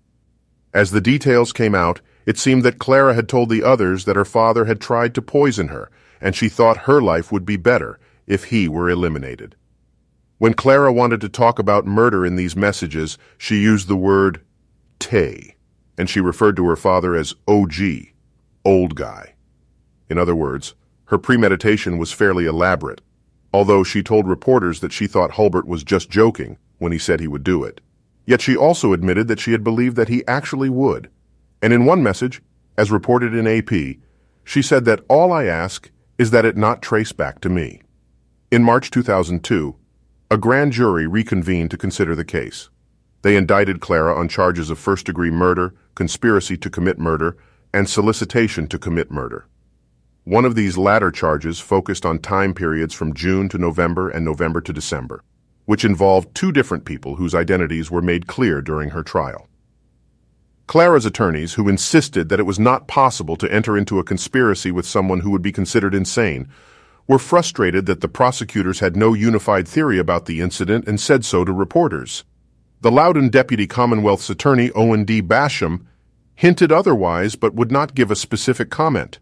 As 0.72 0.90
the 0.90 1.00
details 1.00 1.52
came 1.52 1.74
out, 1.74 2.00
it 2.24 2.38
seemed 2.38 2.62
that 2.64 2.78
Clara 2.78 3.14
had 3.14 3.28
told 3.28 3.48
the 3.48 3.62
others 3.62 4.04
that 4.04 4.16
her 4.16 4.24
father 4.24 4.66
had 4.66 4.80
tried 4.80 5.14
to 5.14 5.22
poison 5.22 5.68
her, 5.68 5.90
and 6.20 6.34
she 6.34 6.48
thought 6.48 6.78
her 6.78 7.00
life 7.00 7.32
would 7.32 7.44
be 7.44 7.56
better 7.56 7.98
if 8.26 8.44
he 8.44 8.68
were 8.68 8.90
eliminated. 8.90 9.56
When 10.38 10.54
Clara 10.54 10.92
wanted 10.92 11.20
to 11.22 11.28
talk 11.28 11.58
about 11.58 11.86
murder 11.86 12.26
in 12.26 12.36
these 12.36 12.54
messages, 12.54 13.16
she 13.38 13.62
used 13.62 13.88
the 13.88 13.96
word 13.96 14.42
Tay, 14.98 15.56
and 15.96 16.10
she 16.10 16.20
referred 16.20 16.56
to 16.56 16.66
her 16.66 16.76
father 16.76 17.14
as 17.14 17.34
OG, 17.48 17.74
old 18.64 18.96
guy. 18.96 19.34
In 20.10 20.18
other 20.18 20.36
words, 20.36 20.74
her 21.06 21.18
premeditation 21.18 21.96
was 21.96 22.12
fairly 22.12 22.44
elaborate, 22.46 23.00
although 23.56 23.82
she 23.82 24.02
told 24.02 24.28
reporters 24.28 24.80
that 24.80 24.92
she 24.92 25.06
thought 25.06 25.30
Hulbert 25.30 25.66
was 25.66 25.82
just 25.82 26.10
joking 26.10 26.58
when 26.76 26.92
he 26.92 26.98
said 26.98 27.20
he 27.20 27.26
would 27.26 27.42
do 27.42 27.64
it. 27.64 27.80
Yet 28.26 28.42
she 28.42 28.54
also 28.54 28.92
admitted 28.92 29.28
that 29.28 29.40
she 29.40 29.52
had 29.52 29.64
believed 29.64 29.96
that 29.96 30.10
he 30.10 30.22
actually 30.28 30.68
would. 30.68 31.08
And 31.62 31.72
in 31.72 31.86
one 31.86 32.02
message, 32.02 32.42
as 32.76 32.90
reported 32.90 33.34
in 33.34 33.46
AP, 33.46 33.96
she 34.44 34.60
said 34.60 34.84
that 34.84 35.06
all 35.08 35.32
I 35.32 35.44
ask 35.44 35.90
is 36.18 36.32
that 36.32 36.44
it 36.44 36.58
not 36.58 36.82
trace 36.82 37.12
back 37.12 37.40
to 37.40 37.48
me. 37.48 37.80
In 38.50 38.62
March 38.62 38.90
2002, 38.90 39.74
a 40.30 40.36
grand 40.36 40.72
jury 40.72 41.06
reconvened 41.06 41.70
to 41.70 41.78
consider 41.78 42.14
the 42.14 42.26
case. 42.26 42.68
They 43.22 43.38
indicted 43.38 43.80
Clara 43.80 44.14
on 44.14 44.28
charges 44.28 44.68
of 44.68 44.78
first-degree 44.78 45.30
murder, 45.30 45.74
conspiracy 45.94 46.58
to 46.58 46.68
commit 46.68 46.98
murder, 46.98 47.38
and 47.72 47.88
solicitation 47.88 48.66
to 48.68 48.78
commit 48.78 49.10
murder. 49.10 49.46
One 50.26 50.44
of 50.44 50.56
these 50.56 50.76
latter 50.76 51.12
charges 51.12 51.60
focused 51.60 52.04
on 52.04 52.18
time 52.18 52.52
periods 52.52 52.92
from 52.92 53.14
June 53.14 53.48
to 53.48 53.58
November 53.58 54.08
and 54.08 54.24
November 54.24 54.60
to 54.60 54.72
December, 54.72 55.22
which 55.66 55.84
involved 55.84 56.34
two 56.34 56.50
different 56.50 56.84
people 56.84 57.14
whose 57.14 57.32
identities 57.32 57.92
were 57.92 58.02
made 58.02 58.26
clear 58.26 58.60
during 58.60 58.90
her 58.90 59.04
trial. 59.04 59.46
Clara's 60.66 61.06
attorneys, 61.06 61.54
who 61.54 61.68
insisted 61.68 62.28
that 62.28 62.40
it 62.40 62.42
was 62.42 62.58
not 62.58 62.88
possible 62.88 63.36
to 63.36 63.52
enter 63.52 63.78
into 63.78 64.00
a 64.00 64.04
conspiracy 64.04 64.72
with 64.72 64.84
someone 64.84 65.20
who 65.20 65.30
would 65.30 65.42
be 65.42 65.52
considered 65.52 65.94
insane, 65.94 66.48
were 67.06 67.20
frustrated 67.20 67.86
that 67.86 68.00
the 68.00 68.08
prosecutors 68.08 68.80
had 68.80 68.96
no 68.96 69.14
unified 69.14 69.68
theory 69.68 70.00
about 70.00 70.26
the 70.26 70.40
incident 70.40 70.88
and 70.88 71.00
said 71.00 71.24
so 71.24 71.44
to 71.44 71.52
reporters. 71.52 72.24
The 72.80 72.90
Loudoun 72.90 73.28
Deputy 73.28 73.68
Commonwealth's 73.68 74.28
Attorney 74.28 74.72
Owen 74.72 75.04
D. 75.04 75.22
Basham 75.22 75.86
hinted 76.34 76.72
otherwise 76.72 77.36
but 77.36 77.54
would 77.54 77.70
not 77.70 77.94
give 77.94 78.10
a 78.10 78.16
specific 78.16 78.70
comment. 78.70 79.20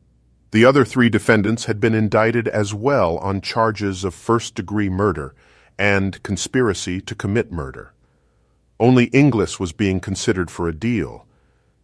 The 0.54 0.64
other 0.64 0.84
three 0.84 1.08
defendants 1.08 1.64
had 1.64 1.80
been 1.80 1.96
indicted 1.96 2.46
as 2.46 2.72
well 2.72 3.18
on 3.18 3.40
charges 3.40 4.04
of 4.04 4.14
first-degree 4.14 4.88
murder 4.88 5.34
and 5.76 6.22
conspiracy 6.22 7.00
to 7.00 7.14
commit 7.16 7.50
murder. 7.50 7.92
Only 8.78 9.06
Inglis 9.06 9.58
was 9.58 9.72
being 9.72 9.98
considered 9.98 10.52
for 10.52 10.68
a 10.68 10.72
deal 10.72 11.26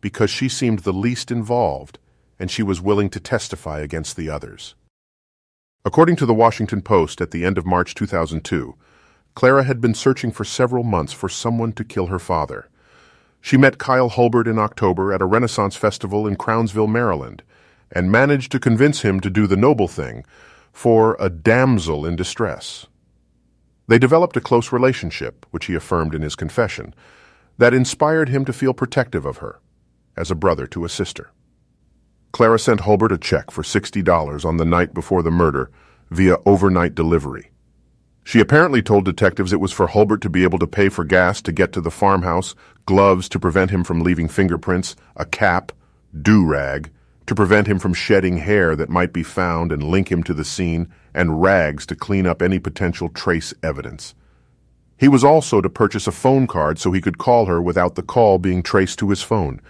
because 0.01 0.31
she 0.31 0.49
seemed 0.49 0.79
the 0.79 0.93
least 0.93 1.33
involved 1.33 1.99
and 2.39 2.49
she 2.49 2.63
was 2.63 2.81
willing 2.81 3.11
to 3.11 3.19
testify 3.19 3.81
against 3.81 4.17
the 4.17 4.31
others. 4.31 4.77
According 5.85 6.15
to 6.15 6.27
the 6.27 6.33
Washington 6.33 6.81
Post 6.81 7.21
at 7.21 7.33
the 7.33 7.45
end 7.45 7.59
of 7.59 7.67
March 7.67 7.97
2002, 7.97 8.77
Clara 9.35 9.65
had 9.65 9.81
been 9.81 9.95
searching 9.95 10.31
for 10.31 10.45
several 10.45 10.85
months 10.85 11.13
for 11.13 11.29
someone 11.29 11.73
to 11.73 11.83
kill 11.83 12.07
her 12.07 12.21
father. 12.21 12.69
She 13.41 13.57
met 13.57 13.79
Kyle 13.79 14.11
Hulbert 14.11 14.47
in 14.47 14.61
October 14.61 15.13
at 15.13 15.23
a 15.23 15.27
Renaissance 15.27 15.75
festival 15.75 16.25
in 16.25 16.37
Crownsville, 16.37 16.87
Maryland, 16.87 17.43
and 17.93 18.11
managed 18.11 18.53
to 18.53 18.61
convince 18.61 19.03
him 19.03 19.21
to 19.21 19.31
do 19.31 19.47
the 19.47 19.57
noble 19.57 19.89
thing 19.89 20.25
for 20.73 21.17
a 21.19 21.29
damsel 21.29 22.07
in 22.07 22.17
distress. 22.17 22.87
They 23.89 23.99
developed 23.99 24.37
a 24.37 24.41
close 24.41 24.71
relationship, 24.71 25.47
which 25.51 25.67
he 25.67 25.75
affirmed 25.75 26.15
in 26.15 26.23
his 26.23 26.37
confession, 26.37 26.95
that 27.59 27.75
inspired 27.75 28.29
him 28.29 28.45
to 28.45 28.53
feel 28.53 28.73
protective 28.73 29.27
of 29.27 29.39
her, 29.39 29.61
as 30.17 30.31
a 30.31 30.37
brother 30.37 30.67
to 30.69 30.85
a 30.85 30.89
sister. 30.89 31.31
Clara 32.33 32.59
sent 32.59 32.81
Hulbert 32.81 33.13
a 33.13 33.19
check 33.19 33.51
for 33.51 33.63
$60 33.63 34.45
on 34.45 34.57
the 34.57 34.65
night 34.65 34.95
before 34.95 35.23
the 35.23 35.31
murder 35.33 35.71
via 36.11 36.37
overnight 36.47 36.95
delivery. 36.95 37.51
She 38.23 38.39
apparently 38.39 38.83
told 38.83 39.05
detectives 39.05 39.53
it 39.53 39.61
was 39.61 39.73
for 39.73 39.89
Hulbert 39.89 40.21
to 40.23 40.31
be 40.31 40.45
able 40.45 40.59
to 40.61 40.67
pay 40.67 40.89
for 40.89 41.05
gas 41.05 41.43
to 41.43 41.53
get 41.53 41.73
to 41.73 41.81
the 41.81 41.91
farmhouse, 41.91 42.55
gloves 42.87 43.29
to 43.31 43.41
prevent 43.41 43.73
him 43.73 43.83
from 43.83 44.03
leaving 44.03 44.29
fingerprints, 44.29 44.95
a 45.17 45.25
cap, 45.25 45.73
do-rag, 46.23 46.91
to 47.31 47.35
prevent 47.37 47.69
him 47.69 47.79
from 47.79 47.95
shedding 47.95 48.39
hair 48.39 48.75
that 48.75 48.89
might 48.89 49.13
be 49.13 49.23
found 49.23 49.71
and 49.71 49.85
link 49.85 50.11
him 50.11 50.21
to 50.21 50.35
the 50.35 50.45
scene, 50.45 50.93
and 51.15 51.41
rags 51.41 51.87
to 51.87 51.95
clean 51.95 52.27
up 52.27 52.43
any 52.43 52.59
potential 52.59 53.09
trace 53.09 53.55
evidence. 53.63 54.17
He 54.99 55.07
was 55.07 55.23
also 55.23 55.61
to 55.61 55.71
purchase 55.71 56.09
a 56.09 56.11
phone 56.11 56.49
card 56.49 56.81
so 56.81 56.91
he 56.91 57.01
could 57.01 57.19
call 57.19 57.47
her 57.47 57.63
without 57.63 57.95
the 57.95 58.03
call 58.03 58.39
being 58.39 58.65
traced 58.65 58.99
to 58.99 59.11
his 59.11 59.23
phone. 59.23 59.61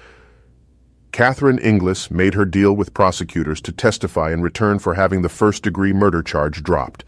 Catherine 1.13 1.59
Inglis 1.59 2.11
made 2.11 2.33
her 2.33 2.47
deal 2.47 2.73
with 2.73 2.95
prosecutors 2.95 3.61
to 3.61 3.73
testify 3.73 4.33
in 4.33 4.41
return 4.41 4.79
for 4.79 4.95
having 4.95 5.21
the 5.21 5.29
first-degree 5.29 5.93
murder 5.93 6.23
charge 6.23 6.63
dropped, 6.63 7.05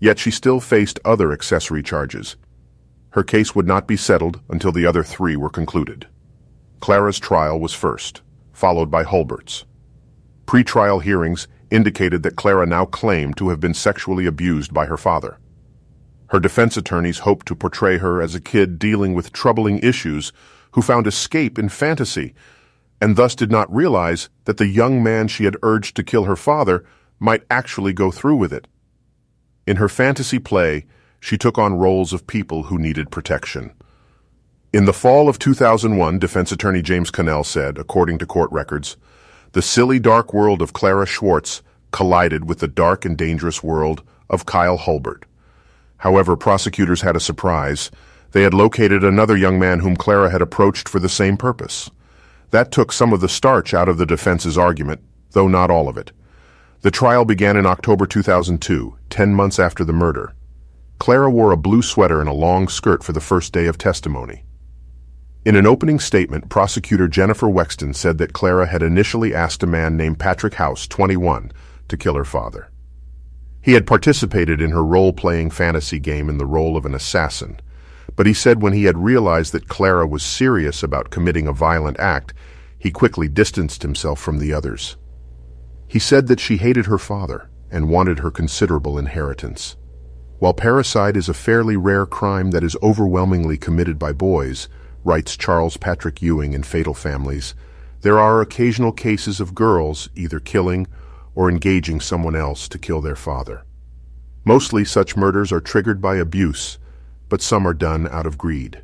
yet 0.00 0.18
she 0.18 0.30
still 0.30 0.60
faced 0.60 1.00
other 1.02 1.32
accessory 1.32 1.82
charges. 1.82 2.36
Her 3.12 3.22
case 3.22 3.54
would 3.54 3.66
not 3.66 3.88
be 3.88 3.96
settled 3.96 4.40
until 4.50 4.70
the 4.70 4.84
other 4.84 5.02
three 5.02 5.34
were 5.34 5.48
concluded. 5.48 6.06
Clara's 6.80 7.18
trial 7.18 7.58
was 7.58 7.72
first, 7.72 8.20
followed 8.52 8.90
by 8.90 9.04
Hulbert's. 9.04 9.64
Pre-trial 10.48 11.00
hearings 11.00 11.46
indicated 11.70 12.22
that 12.22 12.36
Clara 12.36 12.64
now 12.64 12.86
claimed 12.86 13.36
to 13.36 13.50
have 13.50 13.60
been 13.60 13.74
sexually 13.74 14.24
abused 14.24 14.72
by 14.72 14.86
her 14.86 14.96
father. 14.96 15.36
Her 16.28 16.40
defense 16.40 16.74
attorneys 16.78 17.18
hoped 17.18 17.44
to 17.48 17.54
portray 17.54 17.98
her 17.98 18.22
as 18.22 18.34
a 18.34 18.40
kid 18.40 18.78
dealing 18.78 19.12
with 19.12 19.30
troubling 19.30 19.78
issues 19.80 20.32
who 20.70 20.80
found 20.80 21.06
escape 21.06 21.58
in 21.58 21.68
fantasy 21.68 22.34
and 22.98 23.14
thus 23.14 23.34
did 23.34 23.50
not 23.50 23.70
realize 23.70 24.30
that 24.46 24.56
the 24.56 24.66
young 24.66 25.02
man 25.02 25.28
she 25.28 25.44
had 25.44 25.58
urged 25.62 25.94
to 25.96 26.02
kill 26.02 26.24
her 26.24 26.34
father 26.34 26.82
might 27.20 27.44
actually 27.50 27.92
go 27.92 28.10
through 28.10 28.36
with 28.36 28.50
it. 28.54 28.66
In 29.66 29.76
her 29.76 29.88
fantasy 29.90 30.38
play, 30.38 30.86
she 31.20 31.36
took 31.36 31.58
on 31.58 31.78
roles 31.78 32.14
of 32.14 32.26
people 32.26 32.62
who 32.64 32.78
needed 32.78 33.10
protection. 33.10 33.74
In 34.72 34.86
the 34.86 34.94
fall 34.94 35.28
of 35.28 35.38
2001, 35.38 36.18
defense 36.18 36.52
attorney 36.52 36.80
James 36.80 37.10
Connell 37.10 37.44
said, 37.44 37.76
according 37.76 38.16
to 38.16 38.24
court 38.24 38.50
records, 38.50 38.96
the 39.52 39.62
silly 39.62 39.98
dark 39.98 40.34
world 40.34 40.60
of 40.60 40.72
Clara 40.72 41.06
Schwartz 41.06 41.62
collided 41.90 42.48
with 42.48 42.58
the 42.58 42.68
dark 42.68 43.04
and 43.04 43.16
dangerous 43.16 43.62
world 43.62 44.02
of 44.28 44.46
Kyle 44.46 44.76
Hulbert. 44.76 45.24
However, 45.98 46.36
prosecutors 46.36 47.00
had 47.00 47.16
a 47.16 47.20
surprise. 47.20 47.90
They 48.32 48.42
had 48.42 48.54
located 48.54 49.02
another 49.02 49.36
young 49.36 49.58
man 49.58 49.80
whom 49.80 49.96
Clara 49.96 50.30
had 50.30 50.42
approached 50.42 50.88
for 50.88 51.00
the 51.00 51.08
same 51.08 51.36
purpose. 51.36 51.90
That 52.50 52.70
took 52.70 52.92
some 52.92 53.12
of 53.12 53.20
the 53.20 53.28
starch 53.28 53.74
out 53.74 53.88
of 53.88 53.98
the 53.98 54.06
defense's 54.06 54.58
argument, 54.58 55.00
though 55.32 55.48
not 55.48 55.70
all 55.70 55.88
of 55.88 55.96
it. 55.96 56.12
The 56.82 56.90
trial 56.90 57.24
began 57.24 57.56
in 57.56 57.66
October 57.66 58.06
2002, 58.06 58.96
ten 59.10 59.34
months 59.34 59.58
after 59.58 59.84
the 59.84 59.92
murder. 59.92 60.34
Clara 60.98 61.30
wore 61.30 61.52
a 61.52 61.56
blue 61.56 61.82
sweater 61.82 62.20
and 62.20 62.28
a 62.28 62.32
long 62.32 62.68
skirt 62.68 63.02
for 63.02 63.12
the 63.12 63.20
first 63.20 63.52
day 63.52 63.66
of 63.66 63.78
testimony. 63.78 64.44
In 65.48 65.56
an 65.56 65.66
opening 65.66 65.98
statement, 65.98 66.50
prosecutor 66.50 67.08
Jennifer 67.08 67.46
Wexton 67.46 67.94
said 67.94 68.18
that 68.18 68.34
Clara 68.34 68.66
had 68.66 68.82
initially 68.82 69.34
asked 69.34 69.62
a 69.62 69.66
man 69.66 69.96
named 69.96 70.18
Patrick 70.18 70.52
House, 70.52 70.86
21, 70.86 71.52
to 71.88 71.96
kill 71.96 72.16
her 72.16 72.24
father. 72.26 72.70
He 73.62 73.72
had 73.72 73.86
participated 73.86 74.60
in 74.60 74.72
her 74.72 74.84
role-playing 74.84 75.52
fantasy 75.52 75.98
game 76.00 76.28
in 76.28 76.36
the 76.36 76.44
role 76.44 76.76
of 76.76 76.84
an 76.84 76.94
assassin, 76.94 77.60
but 78.14 78.26
he 78.26 78.34
said 78.34 78.60
when 78.60 78.74
he 78.74 78.84
had 78.84 78.98
realized 78.98 79.54
that 79.54 79.68
Clara 79.68 80.06
was 80.06 80.22
serious 80.22 80.82
about 80.82 81.08
committing 81.08 81.46
a 81.46 81.52
violent 81.54 81.98
act, 81.98 82.34
he 82.78 82.90
quickly 82.90 83.26
distanced 83.26 83.80
himself 83.80 84.20
from 84.20 84.40
the 84.40 84.52
others. 84.52 84.98
He 85.86 85.98
said 85.98 86.26
that 86.26 86.40
she 86.40 86.58
hated 86.58 86.84
her 86.84 86.98
father 86.98 87.48
and 87.70 87.88
wanted 87.88 88.18
her 88.18 88.30
considerable 88.30 88.98
inheritance. 88.98 89.76
While 90.40 90.52
parricide 90.52 91.16
is 91.16 91.30
a 91.30 91.32
fairly 91.32 91.78
rare 91.78 92.04
crime 92.04 92.50
that 92.50 92.62
is 92.62 92.76
overwhelmingly 92.82 93.56
committed 93.56 93.98
by 93.98 94.12
boys, 94.12 94.68
writes 95.08 95.38
Charles 95.38 95.78
Patrick 95.78 96.20
Ewing 96.20 96.52
in 96.52 96.62
Fatal 96.62 96.92
Families, 96.92 97.54
there 98.02 98.18
are 98.18 98.42
occasional 98.42 98.92
cases 98.92 99.40
of 99.40 99.54
girls 99.54 100.10
either 100.14 100.38
killing 100.38 100.86
or 101.34 101.48
engaging 101.48 101.98
someone 101.98 102.36
else 102.36 102.68
to 102.68 102.78
kill 102.78 103.00
their 103.00 103.16
father. 103.16 103.64
Mostly 104.44 104.84
such 104.84 105.16
murders 105.16 105.50
are 105.50 105.62
triggered 105.62 106.02
by 106.02 106.16
abuse, 106.16 106.76
but 107.30 107.40
some 107.40 107.66
are 107.66 107.72
done 107.72 108.06
out 108.08 108.26
of 108.26 108.36
greed. 108.36 108.82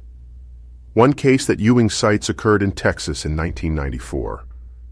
One 0.94 1.12
case 1.12 1.44
that 1.44 1.60
Ewing 1.60 1.90
cites 1.90 2.30
occurred 2.30 2.62
in 2.62 2.72
Texas 2.72 3.26
in 3.26 3.36
1994. 3.36 4.46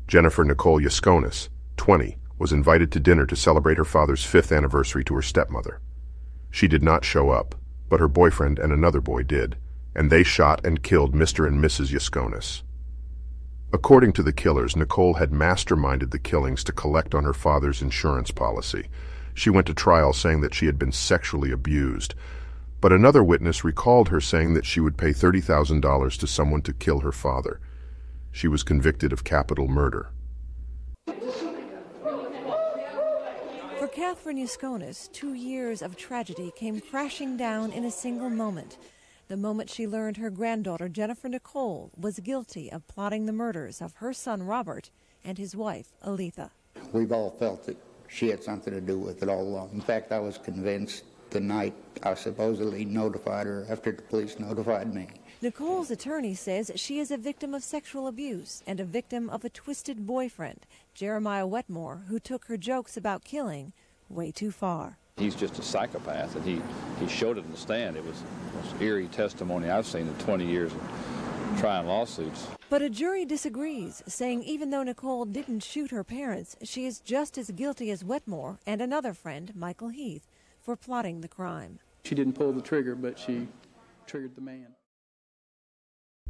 Jennifer 0.07 0.45
Nicole 0.45 0.83
Yaskonis, 0.83 1.49
20, 1.79 2.19
was 2.37 2.53
invited 2.53 2.93
to 2.93 3.01
dinner 3.01 3.25
to 3.25 3.37
celebrate 3.37 3.79
her 3.79 3.87
father's 3.87 4.23
fifth 4.23 4.53
anniversary 4.53 5.03
to 5.05 5.15
her 5.15 5.23
stepmother. 5.23 5.81
She 6.51 6.69
did 6.69 6.83
not 6.83 7.07
show 7.07 7.31
up, 7.31 7.55
but 7.89 8.01
her 8.01 8.09
boyfriend 8.09 8.59
and 8.59 8.71
another 8.71 9.01
boy 9.01 9.23
did, 9.23 9.57
and 9.95 10.11
they 10.11 10.23
shot 10.23 10.65
and 10.65 10.83
killed 10.83 11.15
Mr. 11.15 11.47
and 11.47 11.63
Mrs. 11.63 11.93
Yaskonis. 11.93 12.63
According 13.73 14.13
to 14.15 14.23
the 14.23 14.33
killers, 14.33 14.77
Nicole 14.77 15.15
had 15.15 15.31
masterminded 15.31 16.11
the 16.11 16.19
killings 16.19 16.63
to 16.65 16.73
collect 16.73 17.15
on 17.15 17.25
her 17.25 17.33
father's 17.33 17.81
insurance 17.81 18.31
policy. 18.31 18.89
She 19.35 19.49
went 19.49 19.67
to 19.69 19.75
trial 19.75 20.13
saying 20.13 20.43
that 20.43 20.55
she 20.55 20.67
had 20.67 20.79
been 20.79 20.93
sexually 20.93 21.51
abused, 21.51 22.15
but 22.83 22.93
another 22.93 23.25
witness 23.25 23.65
recalled 23.65 24.09
her 24.11 24.21
saying 24.21 24.53
that 24.55 24.67
she 24.67 24.81
would 24.81 24.99
pay 24.99 25.11
$30,000 25.11 26.19
to 26.19 26.27
someone 26.27 26.61
to 26.63 26.73
kill 26.75 27.01
her 27.01 27.13
father. 27.13 27.61
She 28.31 28.49
was 28.49 28.63
convicted 28.63 29.13
of 29.13 29.25
capital 29.25 29.69
murder. 29.69 30.11
For 33.79 33.89
Catherine 33.89 34.39
Yaskonis, 34.39 35.11
two 35.13 35.35
years 35.35 35.81
of 35.81 35.97
tragedy 35.97 36.53
came 36.57 36.81
crashing 36.81 37.37
down 37.37 37.73
in 37.73 37.85
a 37.85 37.91
single 37.91 38.31
moment. 38.31 38.79
The 39.33 39.39
moment 39.39 39.71
she 39.71 39.87
learned 39.87 40.19
her 40.19 40.29
granddaughter, 40.29 40.91
Jennifer 40.91 41.27
Nicole, 41.27 41.91
was 41.97 42.19
guilty 42.19 42.71
of 42.71 42.87
plotting 42.87 43.25
the 43.25 43.33
murders 43.33 43.81
of 43.81 43.95
her 43.95 44.13
son, 44.13 44.43
Robert, 44.43 44.91
and 45.25 45.39
his 45.39 45.57
wife, 45.57 45.87
Aletha. 46.05 46.51
We've 46.93 47.13
all 47.13 47.31
felt 47.31 47.65
that 47.65 47.79
she 48.09 48.29
had 48.29 48.45
something 48.45 48.75
to 48.75 48.81
do 48.83 48.99
with 48.99 49.23
it 49.23 49.31
all 49.31 49.41
along. 49.41 49.71
In 49.73 49.81
fact, 49.81 50.13
I 50.13 50.19
was 50.19 50.37
convinced 50.37 51.05
the 51.31 51.41
night 51.41 51.73
I 52.03 52.13
supposedly 52.13 52.85
notified 52.85 53.47
her 53.47 53.65
after 53.71 53.91
the 53.93 54.03
police 54.03 54.39
notified 54.39 54.93
me. 54.93 55.09
Nicole's 55.41 55.91
attorney 55.91 56.35
says 56.35 56.71
she 56.75 56.99
is 56.99 57.11
a 57.11 57.17
victim 57.17 57.55
of 57.55 57.65
sexual 57.65 58.09
abuse 58.09 58.63
and 58.67 58.81
a 58.81 58.85
victim 58.85 59.31
of 59.31 59.47
a 59.47 59.49
twisted 59.49 60.07
boyfriend, 60.07 60.67
Jeremiah 60.93 61.47
Wetmore, 61.47 62.03
who 62.09 62.19
took 62.19 62.45
her 62.49 62.59
jokes 62.59 62.99
about 62.99 63.25
killing 63.25 63.73
way 64.11 64.31
too 64.31 64.51
far. 64.51 64.99
He's 65.17 65.35
just 65.35 65.59
a 65.59 65.63
psychopath, 65.63 66.35
and 66.35 66.45
he, 66.45 66.61
he 66.99 67.07
showed 67.07 67.39
it 67.39 67.45
in 67.45 67.51
the 67.53 67.57
stand. 67.57 67.97
It 67.97 68.05
was 68.05 68.21
the 68.21 68.57
most 68.59 68.83
eerie 68.83 69.09
testimony 69.09 69.69
I've 69.71 69.87
seen 69.87 70.09
in 70.09 70.15
20 70.15 70.45
years 70.45 70.73
of 70.73 70.81
trying 71.61 71.87
lawsuits. 71.87 72.49
But 72.71 72.83
a 72.83 72.89
jury 72.89 73.25
disagrees, 73.25 74.03
saying 74.07 74.43
even 74.43 74.71
though 74.71 74.83
Nicole 74.83 75.27
didn't 75.27 75.61
shoot 75.61 75.91
her 75.91 76.03
parents, 76.03 76.57
she 76.65 76.87
is 76.87 76.99
just 76.99 77.37
as 77.37 77.51
guilty 77.51 77.91
as 77.91 78.03
Wetmore 78.03 78.59
and 78.67 78.81
another 78.81 79.13
friend, 79.13 79.55
Michael 79.55 79.91
Heath, 79.91 80.27
for 80.61 80.75
plotting 80.77 81.21
the 81.21 81.29
crime. 81.29 81.79
She 82.05 82.15
didn't 82.15 82.33
pull 82.33 82.53
the 82.53 82.63
trigger, 82.63 82.97
but 82.97 83.19
she 83.19 83.47
triggered 84.07 84.35
the 84.35 84.41
man. 84.41 84.75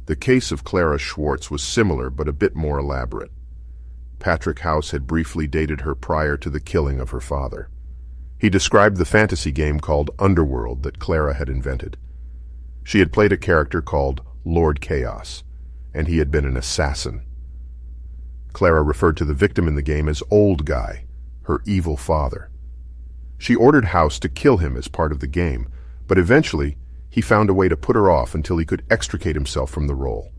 The 0.05 0.15
case 0.17 0.51
of 0.51 0.65
Clara 0.65 0.99
Schwartz 0.99 1.49
was 1.49 1.63
similar 1.63 2.09
but 2.09 2.27
a 2.27 2.33
bit 2.33 2.55
more 2.55 2.77
elaborate. 2.77 3.31
Patrick 4.19 4.59
House 4.59 4.91
had 4.91 5.07
briefly 5.07 5.47
dated 5.47 5.81
her 5.81 5.95
prior 5.95 6.35
to 6.37 6.49
the 6.49 6.59
killing 6.59 6.99
of 6.99 7.11
her 7.11 7.21
father. 7.21 7.69
He 8.43 8.49
described 8.49 8.97
the 8.97 9.05
fantasy 9.05 9.53
game 9.53 9.79
called 9.79 10.11
Underworld 10.19 10.83
that 10.83 10.99
Clara 10.99 11.33
had 11.33 11.47
invented. 11.47 11.95
She 12.83 12.99
had 12.99 13.13
played 13.13 13.31
a 13.31 13.37
character 13.37 13.81
called 13.81 14.21
Lord 14.43 14.81
Chaos, 14.81 15.45
and 15.93 16.09
he 16.09 16.17
had 16.17 16.29
been 16.29 16.43
an 16.43 16.57
assassin. 16.57 17.23
Clara 18.51 18.83
referred 18.83 19.15
to 19.15 19.23
the 19.23 19.33
victim 19.33 19.65
in 19.65 19.75
the 19.75 19.81
game 19.81 20.09
as 20.09 20.21
Old 20.29 20.65
Guy, 20.65 21.05
her 21.43 21.61
evil 21.65 21.95
father. 21.95 22.51
She 23.37 23.55
ordered 23.55 23.85
House 23.85 24.19
to 24.19 24.27
kill 24.27 24.57
him 24.57 24.75
as 24.75 24.89
part 24.89 25.13
of 25.13 25.21
the 25.21 25.27
game, 25.27 25.69
but 26.05 26.17
eventually 26.17 26.75
he 27.09 27.21
found 27.21 27.49
a 27.49 27.53
way 27.53 27.69
to 27.69 27.77
put 27.77 27.95
her 27.95 28.11
off 28.11 28.35
until 28.35 28.57
he 28.57 28.65
could 28.65 28.83
extricate 28.89 29.37
himself 29.37 29.71
from 29.71 29.87
the 29.87 29.95
role. 29.95 30.33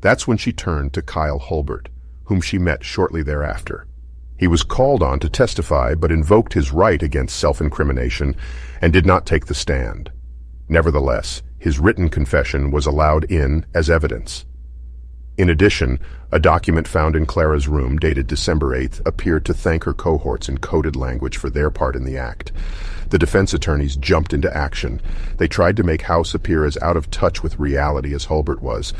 That's 0.00 0.26
when 0.26 0.38
she 0.38 0.54
turned 0.54 0.94
to 0.94 1.02
Kyle 1.02 1.40
Hulbert, 1.40 1.90
whom 2.24 2.40
she 2.40 2.56
met 2.56 2.84
shortly 2.84 3.22
thereafter. 3.22 3.86
He 4.36 4.48
was 4.48 4.62
called 4.62 5.02
on 5.02 5.20
to 5.20 5.28
testify 5.28 5.94
but 5.94 6.10
invoked 6.10 6.54
his 6.54 6.72
right 6.72 7.02
against 7.02 7.38
self-incrimination 7.38 8.36
and 8.80 8.92
did 8.92 9.06
not 9.06 9.26
take 9.26 9.46
the 9.46 9.54
stand. 9.54 10.10
Nevertheless, 10.68 11.42
his 11.58 11.78
written 11.78 12.08
confession 12.08 12.70
was 12.70 12.86
allowed 12.86 13.24
in 13.24 13.64
as 13.74 13.88
evidence. 13.88 14.44
In 15.36 15.50
addition, 15.50 15.98
a 16.30 16.38
document 16.38 16.86
found 16.86 17.16
in 17.16 17.26
Clara's 17.26 17.66
room 17.66 17.96
dated 17.98 18.26
December 18.26 18.78
8th 18.78 19.04
appeared 19.04 19.44
to 19.46 19.54
thank 19.54 19.84
her 19.84 19.92
cohorts 19.92 20.48
in 20.48 20.58
coded 20.58 20.94
language 20.94 21.36
for 21.36 21.50
their 21.50 21.70
part 21.70 21.96
in 21.96 22.04
the 22.04 22.16
act. 22.16 22.52
The 23.10 23.18
defense 23.18 23.52
attorneys 23.52 23.96
jumped 23.96 24.32
into 24.32 24.56
action. 24.56 25.00
They 25.38 25.48
tried 25.48 25.76
to 25.76 25.82
make 25.82 26.02
House 26.02 26.34
appear 26.34 26.64
as 26.64 26.78
out 26.78 26.96
of 26.96 27.10
touch 27.10 27.42
with 27.42 27.58
reality 27.58 28.14
as 28.14 28.26
Hulbert 28.26 28.62
was, 28.62 28.92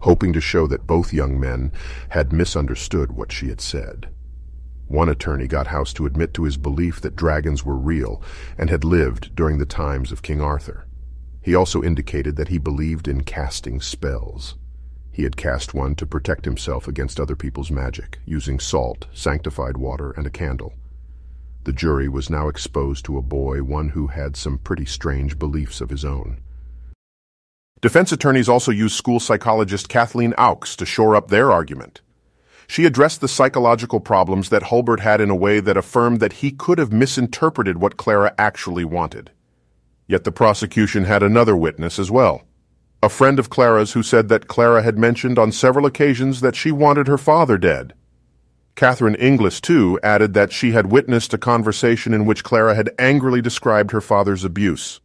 hoping 0.00 0.32
to 0.32 0.40
show 0.40 0.66
that 0.66 0.86
both 0.86 1.12
young 1.12 1.38
men 1.38 1.72
had 2.08 2.32
misunderstood 2.32 3.12
what 3.12 3.30
she 3.30 3.48
had 3.48 3.60
said. 3.60 4.08
One 4.92 5.08
attorney 5.08 5.46
got 5.46 5.68
House 5.68 5.94
to 5.94 6.04
admit 6.04 6.34
to 6.34 6.44
his 6.44 6.58
belief 6.58 7.00
that 7.00 7.16
dragons 7.16 7.64
were 7.64 7.78
real 7.78 8.20
and 8.58 8.68
had 8.68 8.84
lived 8.84 9.34
during 9.34 9.56
the 9.56 9.64
times 9.64 10.12
of 10.12 10.20
King 10.20 10.42
Arthur. 10.42 10.86
He 11.40 11.54
also 11.54 11.82
indicated 11.82 12.36
that 12.36 12.48
he 12.48 12.58
believed 12.58 13.08
in 13.08 13.22
casting 13.22 13.80
spells. 13.80 14.56
He 15.10 15.22
had 15.22 15.34
cast 15.34 15.72
one 15.72 15.94
to 15.94 16.04
protect 16.04 16.44
himself 16.44 16.86
against 16.86 17.18
other 17.18 17.34
people's 17.34 17.70
magic, 17.70 18.18
using 18.26 18.60
salt, 18.60 19.06
sanctified 19.14 19.78
water, 19.78 20.10
and 20.10 20.26
a 20.26 20.30
candle. 20.30 20.74
The 21.64 21.72
jury 21.72 22.10
was 22.10 22.28
now 22.28 22.48
exposed 22.48 23.06
to 23.06 23.16
a 23.16 23.22
boy, 23.22 23.62
one 23.62 23.88
who 23.88 24.08
had 24.08 24.36
some 24.36 24.58
pretty 24.58 24.84
strange 24.84 25.38
beliefs 25.38 25.80
of 25.80 25.88
his 25.88 26.04
own. 26.04 26.42
Defense 27.80 28.12
attorneys 28.12 28.50
also 28.50 28.70
used 28.70 28.94
school 28.94 29.20
psychologist 29.20 29.88
Kathleen 29.88 30.34
Auks 30.36 30.76
to 30.76 30.84
shore 30.84 31.16
up 31.16 31.28
their 31.28 31.50
argument. 31.50 32.02
She 32.72 32.86
addressed 32.86 33.20
the 33.20 33.28
psychological 33.28 34.00
problems 34.00 34.48
that 34.48 34.62
Holbert 34.62 35.00
had 35.00 35.20
in 35.20 35.28
a 35.28 35.36
way 35.36 35.60
that 35.60 35.76
affirmed 35.76 36.20
that 36.20 36.32
he 36.40 36.50
could 36.50 36.78
have 36.78 36.90
misinterpreted 36.90 37.76
what 37.76 37.98
Clara 37.98 38.34
actually 38.38 38.86
wanted. 38.86 39.30
Yet 40.08 40.24
the 40.24 40.32
prosecution 40.32 41.04
had 41.04 41.22
another 41.22 41.54
witness 41.54 41.98
as 41.98 42.10
well. 42.10 42.44
A 43.02 43.10
friend 43.10 43.38
of 43.38 43.50
Clara's 43.50 43.92
who 43.92 44.02
said 44.02 44.30
that 44.30 44.48
Clara 44.48 44.82
had 44.82 44.96
mentioned 44.96 45.38
on 45.38 45.52
several 45.52 45.84
occasions 45.84 46.40
that 46.40 46.56
she 46.56 46.72
wanted 46.72 47.08
her 47.08 47.18
father 47.18 47.58
dead. 47.58 47.92
Catherine 48.74 49.16
Inglis, 49.16 49.60
too, 49.60 50.00
added 50.02 50.32
that 50.32 50.50
she 50.50 50.72
had 50.72 50.90
witnessed 50.90 51.34
a 51.34 51.38
conversation 51.38 52.14
in 52.14 52.24
which 52.24 52.42
Clara 52.42 52.74
had 52.74 52.88
angrily 52.98 53.42
described 53.42 53.90
her 53.90 54.00
father's 54.00 54.44
abuse. 54.44 54.98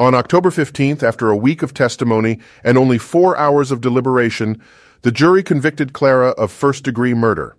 On 0.00 0.16
October 0.16 0.50
15th, 0.50 1.04
after 1.04 1.30
a 1.30 1.36
week 1.36 1.62
of 1.62 1.74
testimony 1.74 2.40
and 2.64 2.76
only 2.76 2.98
four 2.98 3.36
hours 3.36 3.70
of 3.70 3.80
deliberation, 3.80 4.60
the 5.02 5.12
jury 5.12 5.42
convicted 5.42 5.92
Clara 5.92 6.30
of 6.30 6.52
first-degree 6.52 7.14
murder. 7.14 7.56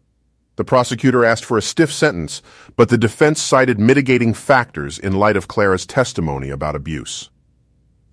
The 0.55 0.63
prosecutor 0.63 1.25
asked 1.25 1.43
for 1.43 1.57
a 1.57 1.61
stiff 1.61 1.91
sentence, 1.91 2.41
but 2.77 2.89
the 2.89 2.97
defense 2.97 3.41
cited 3.41 3.79
mitigating 3.79 4.33
factors 4.33 4.97
in 4.97 5.13
light 5.13 5.35
of 5.35 5.49
Clara's 5.49 5.85
testimony 5.85 6.49
about 6.49 6.75
abuse. 6.75 7.29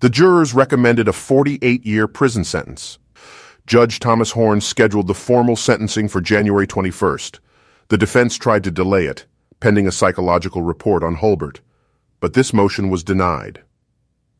The 0.01 0.09
jurors 0.09 0.53
recommended 0.53 1.07
a 1.07 1.11
48-year 1.11 2.07
prison 2.07 2.43
sentence. 2.43 2.99
Judge 3.67 3.99
Thomas 3.99 4.31
Horne 4.31 4.59
scheduled 4.59 5.07
the 5.07 5.13
formal 5.13 5.55
sentencing 5.55 6.09
for 6.09 6.19
January 6.19 6.67
21st. 6.67 7.39
The 7.87 7.97
defense 7.97 8.37
tried 8.37 8.63
to 8.65 8.71
delay 8.71 9.05
it, 9.05 9.27
pending 9.59 9.87
a 9.87 9.91
psychological 9.91 10.63
report 10.63 11.03
on 11.03 11.15
Holbert, 11.17 11.59
but 12.19 12.33
this 12.33 12.51
motion 12.51 12.89
was 12.89 13.03
denied. 13.03 13.61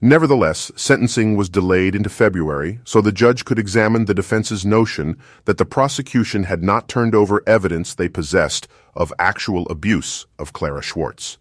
Nevertheless, 0.03 0.71
sentencing 0.75 1.35
was 1.37 1.47
delayed 1.47 1.93
into 1.93 2.09
February 2.09 2.79
so 2.83 3.01
the 3.01 3.11
judge 3.11 3.45
could 3.45 3.59
examine 3.59 4.05
the 4.05 4.15
defense's 4.15 4.65
notion 4.65 5.15
that 5.45 5.59
the 5.59 5.65
prosecution 5.65 6.45
had 6.45 6.63
not 6.63 6.87
turned 6.87 7.13
over 7.13 7.43
evidence 7.45 7.93
they 7.93 8.09
possessed 8.09 8.67
of 8.95 9.13
actual 9.19 9.67
abuse 9.69 10.25
of 10.39 10.53
Clara 10.53 10.81
Schwartz. 10.81 11.37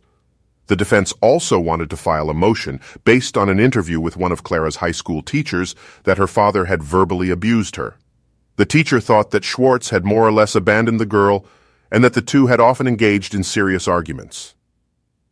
The 0.66 0.77
defense 0.77 1.14
also 1.23 1.59
wanted 1.59 1.88
to 1.88 1.96
file 1.96 2.29
a 2.29 2.35
motion 2.35 2.81
based 3.05 3.38
on 3.38 3.49
an 3.49 3.59
interview 3.59 3.99
with 3.99 4.18
one 4.18 4.31
of 4.31 4.44
Clara's 4.44 4.77
high 4.77 4.92
school 4.92 5.23
teachers 5.23 5.75
that 6.05 6.18
her 6.18 6.27
father 6.27 6.66
had 6.66 6.83
verbally 6.83 7.31
abused 7.31 7.77
her. 7.77 7.96
The 8.57 8.66
teacher 8.66 9.01
thought 9.01 9.31
that 9.31 9.42
Schwartz 9.42 9.88
had 9.88 10.05
more 10.05 10.27
or 10.29 10.33
less 10.33 10.55
abandoned 10.55 11.01
the 11.01 11.07
girl 11.07 11.46
and 11.90 12.05
that 12.05 12.12
the 12.12 12.20
two 12.20 12.49
had 12.49 12.61
often 12.61 12.87
engaged 12.87 13.35
in 13.35 13.42
serious 13.42 13.88
arguments. 13.88 14.55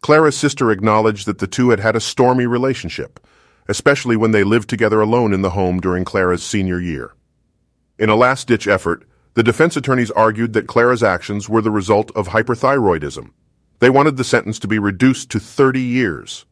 Clara's 0.00 0.36
sister 0.36 0.70
acknowledged 0.70 1.26
that 1.26 1.38
the 1.38 1.46
two 1.46 1.70
had 1.70 1.80
had 1.80 1.96
a 1.96 2.00
stormy 2.00 2.46
relationship, 2.46 3.20
especially 3.68 4.16
when 4.16 4.30
they 4.30 4.44
lived 4.44 4.68
together 4.68 5.00
alone 5.00 5.32
in 5.32 5.42
the 5.42 5.50
home 5.50 5.80
during 5.80 6.04
Clara's 6.04 6.42
senior 6.42 6.80
year. 6.80 7.14
In 7.98 8.08
a 8.08 8.16
last-ditch 8.16 8.68
effort, 8.68 9.04
the 9.34 9.42
defense 9.42 9.76
attorneys 9.76 10.10
argued 10.12 10.52
that 10.52 10.66
Clara's 10.66 11.02
actions 11.02 11.48
were 11.48 11.60
the 11.60 11.70
result 11.70 12.10
of 12.16 12.28
hyperthyroidism. 12.28 13.30
They 13.80 13.90
wanted 13.90 14.16
the 14.16 14.24
sentence 14.24 14.58
to 14.60 14.68
be 14.68 14.78
reduced 14.78 15.30
to 15.30 15.40
30 15.40 15.80
years. 15.80 16.44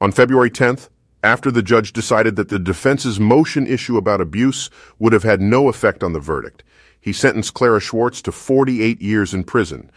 On 0.00 0.10
February 0.10 0.50
10th, 0.50 0.88
after 1.22 1.50
the 1.50 1.62
judge 1.62 1.92
decided 1.92 2.34
that 2.36 2.48
the 2.48 2.58
defense's 2.58 3.20
motion 3.20 3.66
issue 3.66 3.96
about 3.96 4.20
abuse 4.20 4.70
would 4.98 5.12
have 5.12 5.22
had 5.22 5.40
no 5.40 5.68
effect 5.68 6.02
on 6.02 6.12
the 6.12 6.18
verdict, 6.20 6.64
he 7.00 7.12
sentenced 7.12 7.54
Clara 7.54 7.80
Schwartz 7.80 8.22
to 8.22 8.32
48 8.32 9.00
years 9.00 9.34
in 9.34 9.44
prison, 9.44 9.90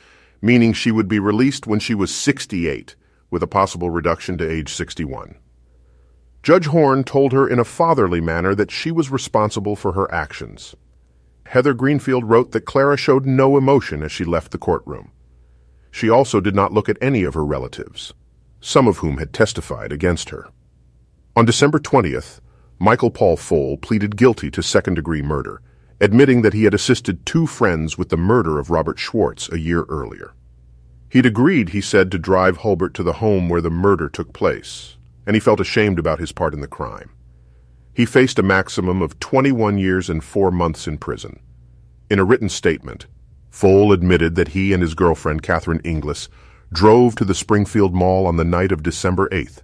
meaning 0.46 0.74
she 0.74 0.92
would 0.92 1.08
be 1.08 1.18
released 1.18 1.66
when 1.66 1.80
she 1.80 1.96
was 1.96 2.14
68, 2.14 2.96
with 3.32 3.42
a 3.42 3.48
possible 3.48 3.90
reduction 3.90 4.38
to 4.38 4.48
age 4.48 4.72
61. 4.72 5.36
Judge 6.44 6.68
Horne 6.68 7.04
told 7.04 7.34
her 7.34 7.50
in 7.50 7.58
a 7.58 7.66
fatherly 7.66 8.22
manner 8.22 8.54
that 8.54 8.70
she 8.70 8.92
was 8.92 9.10
responsible 9.10 9.76
for 9.76 9.94
her 9.94 10.14
actions. 10.14 10.76
Heather 11.48 11.74
Greenfield 11.74 12.30
wrote 12.30 12.52
that 12.52 12.66
Clara 12.66 12.96
showed 12.96 13.26
no 13.26 13.58
emotion 13.58 14.04
as 14.04 14.12
she 14.12 14.24
left 14.24 14.52
the 14.52 14.60
courtroom. 14.60 15.12
She 15.90 16.12
also 16.12 16.40
did 16.40 16.54
not 16.54 16.72
look 16.72 16.90
at 16.90 17.00
any 17.02 17.24
of 17.24 17.34
her 17.34 17.46
relatives, 17.46 18.14
some 18.62 18.88
of 18.88 18.98
whom 18.98 19.18
had 19.18 19.34
testified 19.34 19.92
against 19.92 20.30
her. 20.30 20.50
On 21.36 21.44
December 21.44 21.80
20th, 21.80 22.40
Michael 22.78 23.10
Paul 23.10 23.36
Pfohl 23.36 23.82
pleaded 23.82 24.16
guilty 24.16 24.52
to 24.52 24.62
second-degree 24.62 25.24
murder, 25.24 25.60
admitting 26.02 26.42
that 26.42 26.54
he 26.54 26.66
had 26.66 26.74
assisted 26.74 27.26
two 27.26 27.48
friends 27.48 27.98
with 27.98 28.10
the 28.10 28.18
murder 28.18 28.60
of 28.60 28.70
Robert 28.70 29.00
Schwartz 29.00 29.52
a 29.52 29.60
year 29.60 29.84
earlier. 29.84 30.34
He'd 31.10 31.26
agreed, 31.26 31.70
he 31.70 31.82
said, 31.82 32.12
to 32.12 32.18
drive 32.18 32.60
Holbert 32.60 32.94
to 32.96 33.04
the 33.04 33.14
home 33.14 33.48
where 33.48 33.62
the 33.62 33.70
murder 33.70 34.10
took 34.10 34.34
place, 34.34 34.98
and 35.26 35.36
he 35.36 35.40
felt 35.40 35.62
ashamed 35.62 35.98
about 35.98 36.20
his 36.20 36.32
part 36.34 36.54
in 36.54 36.62
the 36.62 36.68
crime. 36.68 37.12
He 37.94 38.06
faced 38.06 38.38
a 38.40 38.44
maximum 38.44 39.02
of 39.02 39.20
21 39.22 39.78
years 39.78 40.10
and 40.10 40.22
four 40.22 40.52
months 40.52 40.86
in 40.86 40.98
prison. 40.98 41.40
In 42.10 42.20
a 42.20 42.26
written 42.26 42.50
statement, 42.50 43.08
Pfohl 43.50 43.94
admitted 43.94 44.36
that 44.36 44.50
he 44.50 44.74
and 44.74 44.82
his 44.82 44.96
girlfriend, 44.96 45.42
Catherine 45.42 45.80
Inglis, 45.86 46.28
drove 46.74 47.16
to 47.16 47.24
the 47.24 47.34
Springfield 47.34 47.96
Mall 47.96 48.28
on 48.28 48.36
the 48.36 48.44
night 48.44 48.74
of 48.74 48.84
December 48.84 49.30
8th. 49.30 49.62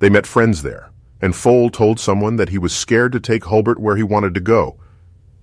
They 0.00 0.10
met 0.10 0.26
friends 0.26 0.62
there, 0.62 0.90
and 1.20 1.34
Pfohl 1.34 1.72
told 1.72 2.00
someone 2.00 2.34
that 2.34 2.48
he 2.48 2.58
was 2.58 2.74
scared 2.74 3.12
to 3.12 3.20
take 3.20 3.44
Holbert 3.44 3.78
where 3.78 3.94
he 3.94 4.02
wanted 4.02 4.34
to 4.34 4.40
go, 4.40 4.80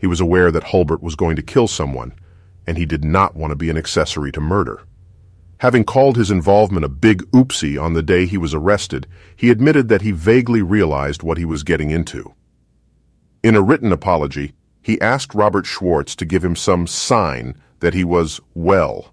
he 0.06 0.08
was 0.08 0.22
aware 0.22 0.52
that 0.52 0.66
Hulbert 0.66 1.02
was 1.02 1.16
going 1.16 1.36
to 1.36 1.42
kill 1.42 1.68
someone, 1.68 2.14
and 2.68 2.78
he 2.78 2.86
did 2.86 3.04
not 3.04 3.36
want 3.36 3.50
to 3.50 3.56
be 3.56 3.72
an 3.72 3.78
accessory 3.78 4.32
to 4.34 4.40
murder. 4.40 4.84
Having 5.62 5.86
called 5.86 6.16
his 6.16 6.30
involvement 6.30 6.86
a 6.86 6.90
big 6.90 7.24
oopsie 7.32 7.82
on 7.82 7.94
the 7.94 8.04
day 8.04 8.28
he 8.28 8.38
was 8.38 8.54
arrested, 8.54 9.08
he 9.36 9.50
admitted 9.50 9.90
that 9.90 10.04
he 10.04 10.12
vaguely 10.12 10.62
realized 10.62 11.24
what 11.24 11.40
he 11.40 11.44
was 11.44 11.64
getting 11.64 11.90
into. 11.90 12.36
In 13.42 13.56
a 13.56 13.64
written 13.64 13.92
apology, 13.92 14.54
he 14.80 15.02
asked 15.02 15.34
Robert 15.34 15.66
Schwartz 15.66 16.16
to 16.18 16.24
give 16.24 16.46
him 16.46 16.56
some 16.56 16.86
sign 16.86 17.60
that 17.80 17.96
he 17.96 18.04
was 18.04 18.40
well. 18.54 19.12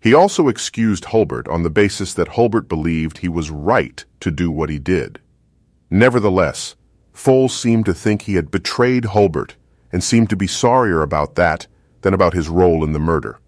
He 0.00 0.12
also 0.12 0.48
excused 0.48 1.04
Hulbert 1.04 1.46
on 1.46 1.62
the 1.62 1.70
basis 1.70 2.14
that 2.14 2.34
Hulbert 2.34 2.68
believed 2.68 3.18
he 3.18 3.28
was 3.28 3.48
right 3.52 4.04
to 4.18 4.32
do 4.32 4.50
what 4.50 4.70
he 4.70 4.80
did. 4.80 5.20
Nevertheless, 5.88 6.74
Pfohl 7.14 7.48
seemed 7.48 7.84
to 7.84 7.94
think 7.94 8.22
he 8.22 8.34
had 8.34 8.50
betrayed 8.50 9.04
Holbert 9.04 9.54
and 9.96 10.04
seemed 10.04 10.28
to 10.28 10.36
be 10.36 10.46
sorrier 10.46 11.00
about 11.00 11.36
that 11.36 11.66
than 12.02 12.12
about 12.12 12.34
his 12.34 12.50
role 12.50 12.84
in 12.84 12.92
the 12.92 12.98
murder. 12.98 13.38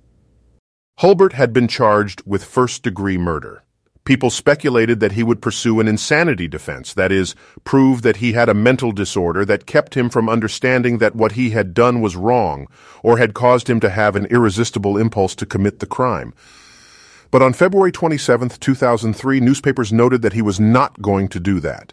Hulbert 1.01 1.35
had 1.35 1.53
been 1.53 1.69
charged 1.69 2.23
with 2.25 2.43
first-degree 2.43 3.19
murder. 3.19 3.65
People 4.05 4.31
speculated 4.31 4.99
that 5.01 5.13
he 5.13 5.23
would 5.23 5.43
pursue 5.43 5.79
an 5.79 5.87
insanity 5.87 6.49
defense, 6.49 6.95
that 6.95 7.13
is, 7.13 7.35
prove 7.65 8.01
that 8.01 8.17
he 8.17 8.33
had 8.33 8.49
a 8.49 8.55
mental 8.55 8.93
disorder 8.93 9.45
that 9.45 9.67
kept 9.67 9.95
him 9.95 10.09
from 10.09 10.31
understanding 10.31 10.97
that 10.97 11.15
what 11.15 11.33
he 11.33 11.51
had 11.51 11.75
done 11.75 12.01
was 12.01 12.17
wrong 12.17 12.67
or 13.03 13.19
had 13.19 13.35
caused 13.35 13.69
him 13.69 13.79
to 13.81 13.91
have 13.91 14.17
an 14.17 14.25
irresistible 14.31 14.97
impulse 14.97 15.35
to 15.35 15.45
commit 15.45 15.81
the 15.81 15.87
crime. 15.87 16.33
But 17.31 17.43
on 17.43 17.53
February 17.53 17.93
27, 17.93 18.49
2003, 18.49 19.41
newspapers 19.41 19.93
noted 19.93 20.23
that 20.23 20.33
he 20.33 20.41
was 20.41 20.59
not 20.59 21.03
going 21.03 21.29
to 21.29 21.41
do 21.41 21.61
that. 21.61 21.93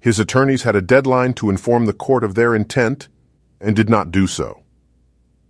His 0.00 0.18
attorneys 0.18 0.62
had 0.62 0.76
a 0.76 0.80
deadline 0.80 1.34
to 1.34 1.50
inform 1.50 1.84
the 1.84 1.92
court 1.92 2.24
of 2.24 2.36
their 2.36 2.54
intent, 2.54 3.08
and 3.62 3.76
did 3.76 3.88
not 3.88 4.10
do 4.10 4.26
so. 4.26 4.62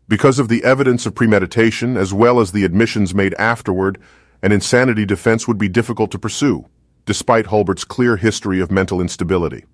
Because 0.09 0.39
of 0.39 0.49
the 0.49 0.63
evidence 0.65 1.07
of 1.07 1.15
premeditation, 1.15 1.97
as 1.97 2.13
well 2.13 2.39
as 2.39 2.53
the 2.53 2.65
admissions 2.65 3.15
made 3.15 3.35
afterward, 3.35 3.99
an 4.43 4.53
insanity 4.53 5.07
defense 5.07 5.49
would 5.49 5.59
be 5.59 5.69
difficult 5.69 6.11
to 6.11 6.19
pursue, 6.19 6.67
despite 7.07 7.47
Holbert's 7.47 7.85
clear 7.85 8.17
history 8.17 8.61
of 8.61 8.71
mental 8.71 9.01
instability. 9.01 9.65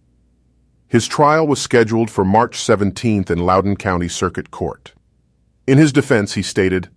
His 0.87 1.07
trial 1.07 1.47
was 1.47 1.61
scheduled 1.61 2.11
for 2.11 2.25
March 2.25 2.57
17th 2.57 3.31
in 3.31 3.39
Loudoun 3.41 3.77
County 3.77 4.09
Circuit 4.09 4.51
Court. 4.51 4.95
In 5.67 5.77
his 5.77 5.93
defense, 5.93 6.35
he 6.35 6.43
stated, 6.43 6.89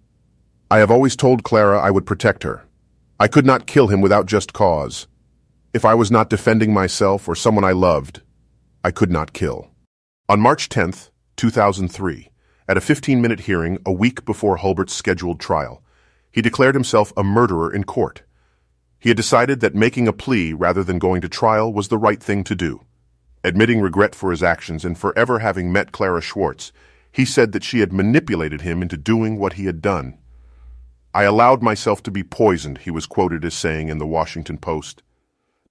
I 0.69 0.77
have 0.77 0.89
always 0.91 1.17
told 1.17 1.43
Clara 1.43 1.79
I 1.79 1.91
would 1.91 2.05
protect 2.05 2.43
her. 2.43 2.65
I 3.19 3.27
could 3.27 3.45
not 3.45 3.67
kill 3.67 3.87
him 3.87 3.99
without 3.99 4.25
just 4.25 4.53
cause. 4.53 5.07
If 5.73 5.83
I 5.83 5.93
was 5.93 6.09
not 6.09 6.29
defending 6.29 6.73
myself 6.73 7.27
or 7.27 7.35
someone 7.35 7.65
I 7.65 7.73
loved, 7.73 8.21
I 8.83 8.91
could 8.91 9.11
not 9.11 9.33
kill. 9.33 9.69
On 10.29 10.39
March 10.39 10.69
10th, 10.69 11.10
2003, 11.41 12.29
at 12.67 12.77
a 12.77 12.79
15-minute 12.79 13.39
hearing 13.39 13.79
a 13.83 13.91
week 13.91 14.23
before 14.25 14.57
Holbert's 14.57 14.93
scheduled 14.93 15.39
trial, 15.39 15.81
he 16.31 16.39
declared 16.39 16.75
himself 16.75 17.11
a 17.17 17.23
murderer 17.23 17.73
in 17.73 17.83
court. 17.83 18.21
He 18.99 19.09
had 19.09 19.17
decided 19.17 19.59
that 19.59 19.73
making 19.73 20.07
a 20.07 20.13
plea 20.13 20.53
rather 20.53 20.83
than 20.83 20.99
going 20.99 21.19
to 21.21 21.27
trial 21.27 21.73
was 21.73 21.87
the 21.87 21.97
right 21.97 22.21
thing 22.21 22.43
to 22.43 22.53
do. 22.53 22.81
Admitting 23.43 23.81
regret 23.81 24.13
for 24.13 24.29
his 24.29 24.43
actions 24.43 24.85
and 24.85 24.95
for 24.95 25.17
ever 25.17 25.39
having 25.39 25.73
met 25.73 25.91
Clara 25.91 26.21
Schwartz, 26.21 26.71
he 27.11 27.25
said 27.25 27.53
that 27.53 27.63
she 27.63 27.79
had 27.79 27.91
manipulated 27.91 28.61
him 28.61 28.83
into 28.83 28.95
doing 28.95 29.39
what 29.39 29.53
he 29.53 29.65
had 29.65 29.81
done. 29.81 30.19
I 31.11 31.23
allowed 31.23 31.63
myself 31.63 32.03
to 32.03 32.11
be 32.11 32.21
poisoned, 32.21 32.77
he 32.77 32.91
was 32.91 33.07
quoted 33.07 33.43
as 33.43 33.55
saying 33.55 33.89
in 33.89 33.97
the 33.97 34.05
Washington 34.05 34.59
Post. 34.59 35.01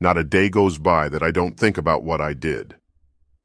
Not 0.00 0.18
a 0.18 0.24
day 0.24 0.48
goes 0.48 0.78
by 0.78 1.08
that 1.10 1.22
I 1.22 1.30
don't 1.30 1.56
think 1.56 1.78
about 1.78 2.02
what 2.02 2.20
I 2.20 2.34
did. 2.34 2.74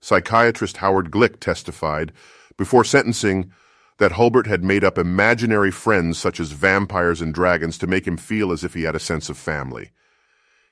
Psychiatrist 0.05 0.77
Howard 0.77 1.09
Glick 1.09 1.39
testified 1.39 2.13
before 2.57 2.83
sentencing 2.83 3.51
that 3.97 4.11
Hulbert 4.11 4.45
had 4.45 4.63
made 4.63 4.83
up 4.83 4.99
imaginary 4.99 5.71
friends 5.71 6.19
such 6.19 6.39
as 6.39 6.51
vampires 6.51 7.21
and 7.21 7.33
dragons 7.33 7.79
to 7.79 7.87
make 7.87 8.05
him 8.05 8.15
feel 8.15 8.51
as 8.51 8.63
if 8.63 8.75
he 8.75 8.83
had 8.83 8.95
a 8.95 8.99
sense 8.99 9.29
of 9.29 9.37
family. 9.37 9.89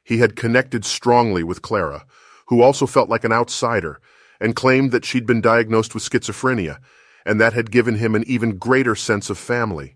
He 0.03 0.19
had 0.19 0.35
connected 0.35 0.85
strongly 0.85 1.43
with 1.43 1.63
Clara, 1.63 2.05
who 2.49 2.61
also 2.61 2.85
felt 2.85 3.09
like 3.09 3.23
an 3.23 3.31
outsider 3.31 3.99
and 4.39 4.55
claimed 4.55 4.91
that 4.91 5.03
she'd 5.03 5.25
been 5.25 5.41
diagnosed 5.41 5.95
with 5.95 6.03
schizophrenia, 6.03 6.77
and 7.25 7.41
that 7.41 7.53
had 7.53 7.71
given 7.71 7.95
him 7.95 8.13
an 8.13 8.23
even 8.27 8.59
greater 8.59 8.93
sense 8.93 9.31
of 9.31 9.39
family. 9.39 9.95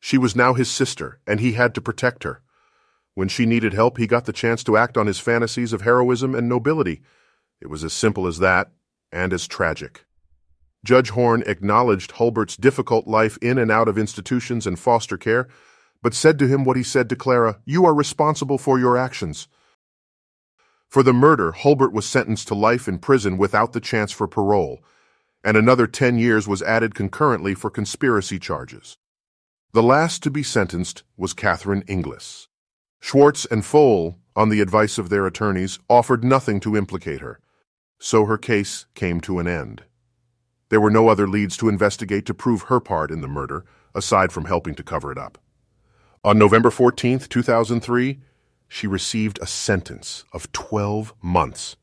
She 0.00 0.18
was 0.18 0.34
now 0.34 0.54
his 0.54 0.68
sister, 0.68 1.20
and 1.28 1.38
he 1.38 1.52
had 1.52 1.76
to 1.76 1.80
protect 1.80 2.24
her. 2.24 2.42
When 3.14 3.28
she 3.28 3.46
needed 3.46 3.72
help, 3.72 3.98
he 3.98 4.08
got 4.08 4.24
the 4.24 4.32
chance 4.32 4.64
to 4.64 4.76
act 4.76 4.98
on 4.98 5.06
his 5.06 5.20
fantasies 5.20 5.72
of 5.72 5.82
heroism 5.82 6.34
and 6.34 6.48
nobility. 6.48 7.02
It 7.60 7.68
was 7.70 7.84
as 7.84 7.92
simple 7.92 8.26
as 8.26 8.38
that, 8.38 8.70
and 9.12 9.32
as 9.32 9.46
tragic. 9.46 10.04
Judge 10.84 11.10
Horne 11.10 11.42
acknowledged 11.46 12.12
Hulbert's 12.12 12.56
difficult 12.56 13.06
life 13.06 13.38
in 13.40 13.56
and 13.56 13.70
out 13.70 13.88
of 13.88 13.96
institutions 13.96 14.66
and 14.66 14.78
foster 14.78 15.16
care, 15.16 15.48
but 16.02 16.12
said 16.12 16.38
to 16.38 16.46
him 16.46 16.64
what 16.64 16.76
he 16.76 16.82
said 16.82 17.08
to 17.08 17.16
Clara, 17.16 17.60
You 17.64 17.86
are 17.86 17.94
responsible 17.94 18.58
for 18.58 18.78
your 18.78 18.98
actions. 18.98 19.48
For 20.88 21.02
the 21.02 21.14
murder, 21.14 21.52
Hulbert 21.52 21.92
was 21.92 22.06
sentenced 22.06 22.48
to 22.48 22.54
life 22.54 22.86
in 22.86 22.98
prison 22.98 23.38
without 23.38 23.72
the 23.72 23.80
chance 23.80 24.12
for 24.12 24.28
parole, 24.28 24.84
and 25.42 25.56
another 25.56 25.86
10 25.86 26.18
years 26.18 26.46
was 26.46 26.62
added 26.62 26.94
concurrently 26.94 27.54
for 27.54 27.70
conspiracy 27.70 28.38
charges. 28.38 28.98
The 29.72 29.82
last 29.82 30.22
to 30.22 30.30
be 30.30 30.42
sentenced 30.42 31.02
was 31.16 31.32
Catherine 31.32 31.82
Inglis. 31.88 32.48
Schwartz 33.00 33.44
and 33.46 33.62
Pfohl, 33.62 34.16
on 34.36 34.50
the 34.50 34.60
advice 34.60 34.98
of 34.98 35.08
their 35.08 35.26
attorneys, 35.26 35.78
offered 35.88 36.22
nothing 36.22 36.60
to 36.60 36.76
implicate 36.76 37.20
her. 37.20 37.40
So 37.98 38.26
her 38.26 38.38
case 38.38 38.86
came 38.94 39.20
to 39.22 39.38
an 39.38 39.46
end. 39.46 39.84
There 40.68 40.80
were 40.80 40.90
no 40.90 41.08
other 41.08 41.28
leads 41.28 41.56
to 41.58 41.68
investigate 41.68 42.26
to 42.26 42.34
prove 42.34 42.62
her 42.62 42.80
part 42.80 43.10
in 43.10 43.20
the 43.20 43.28
murder, 43.28 43.64
aside 43.94 44.32
from 44.32 44.46
helping 44.46 44.74
to 44.74 44.82
cover 44.82 45.12
it 45.12 45.18
up. 45.18 45.38
On 46.24 46.38
November 46.38 46.70
14, 46.70 47.18
2003, 47.20 48.20
she 48.66 48.86
received 48.86 49.38
a 49.40 49.46
sentence 49.46 50.24
of 50.32 50.50
12 50.52 51.14
months 51.22 51.76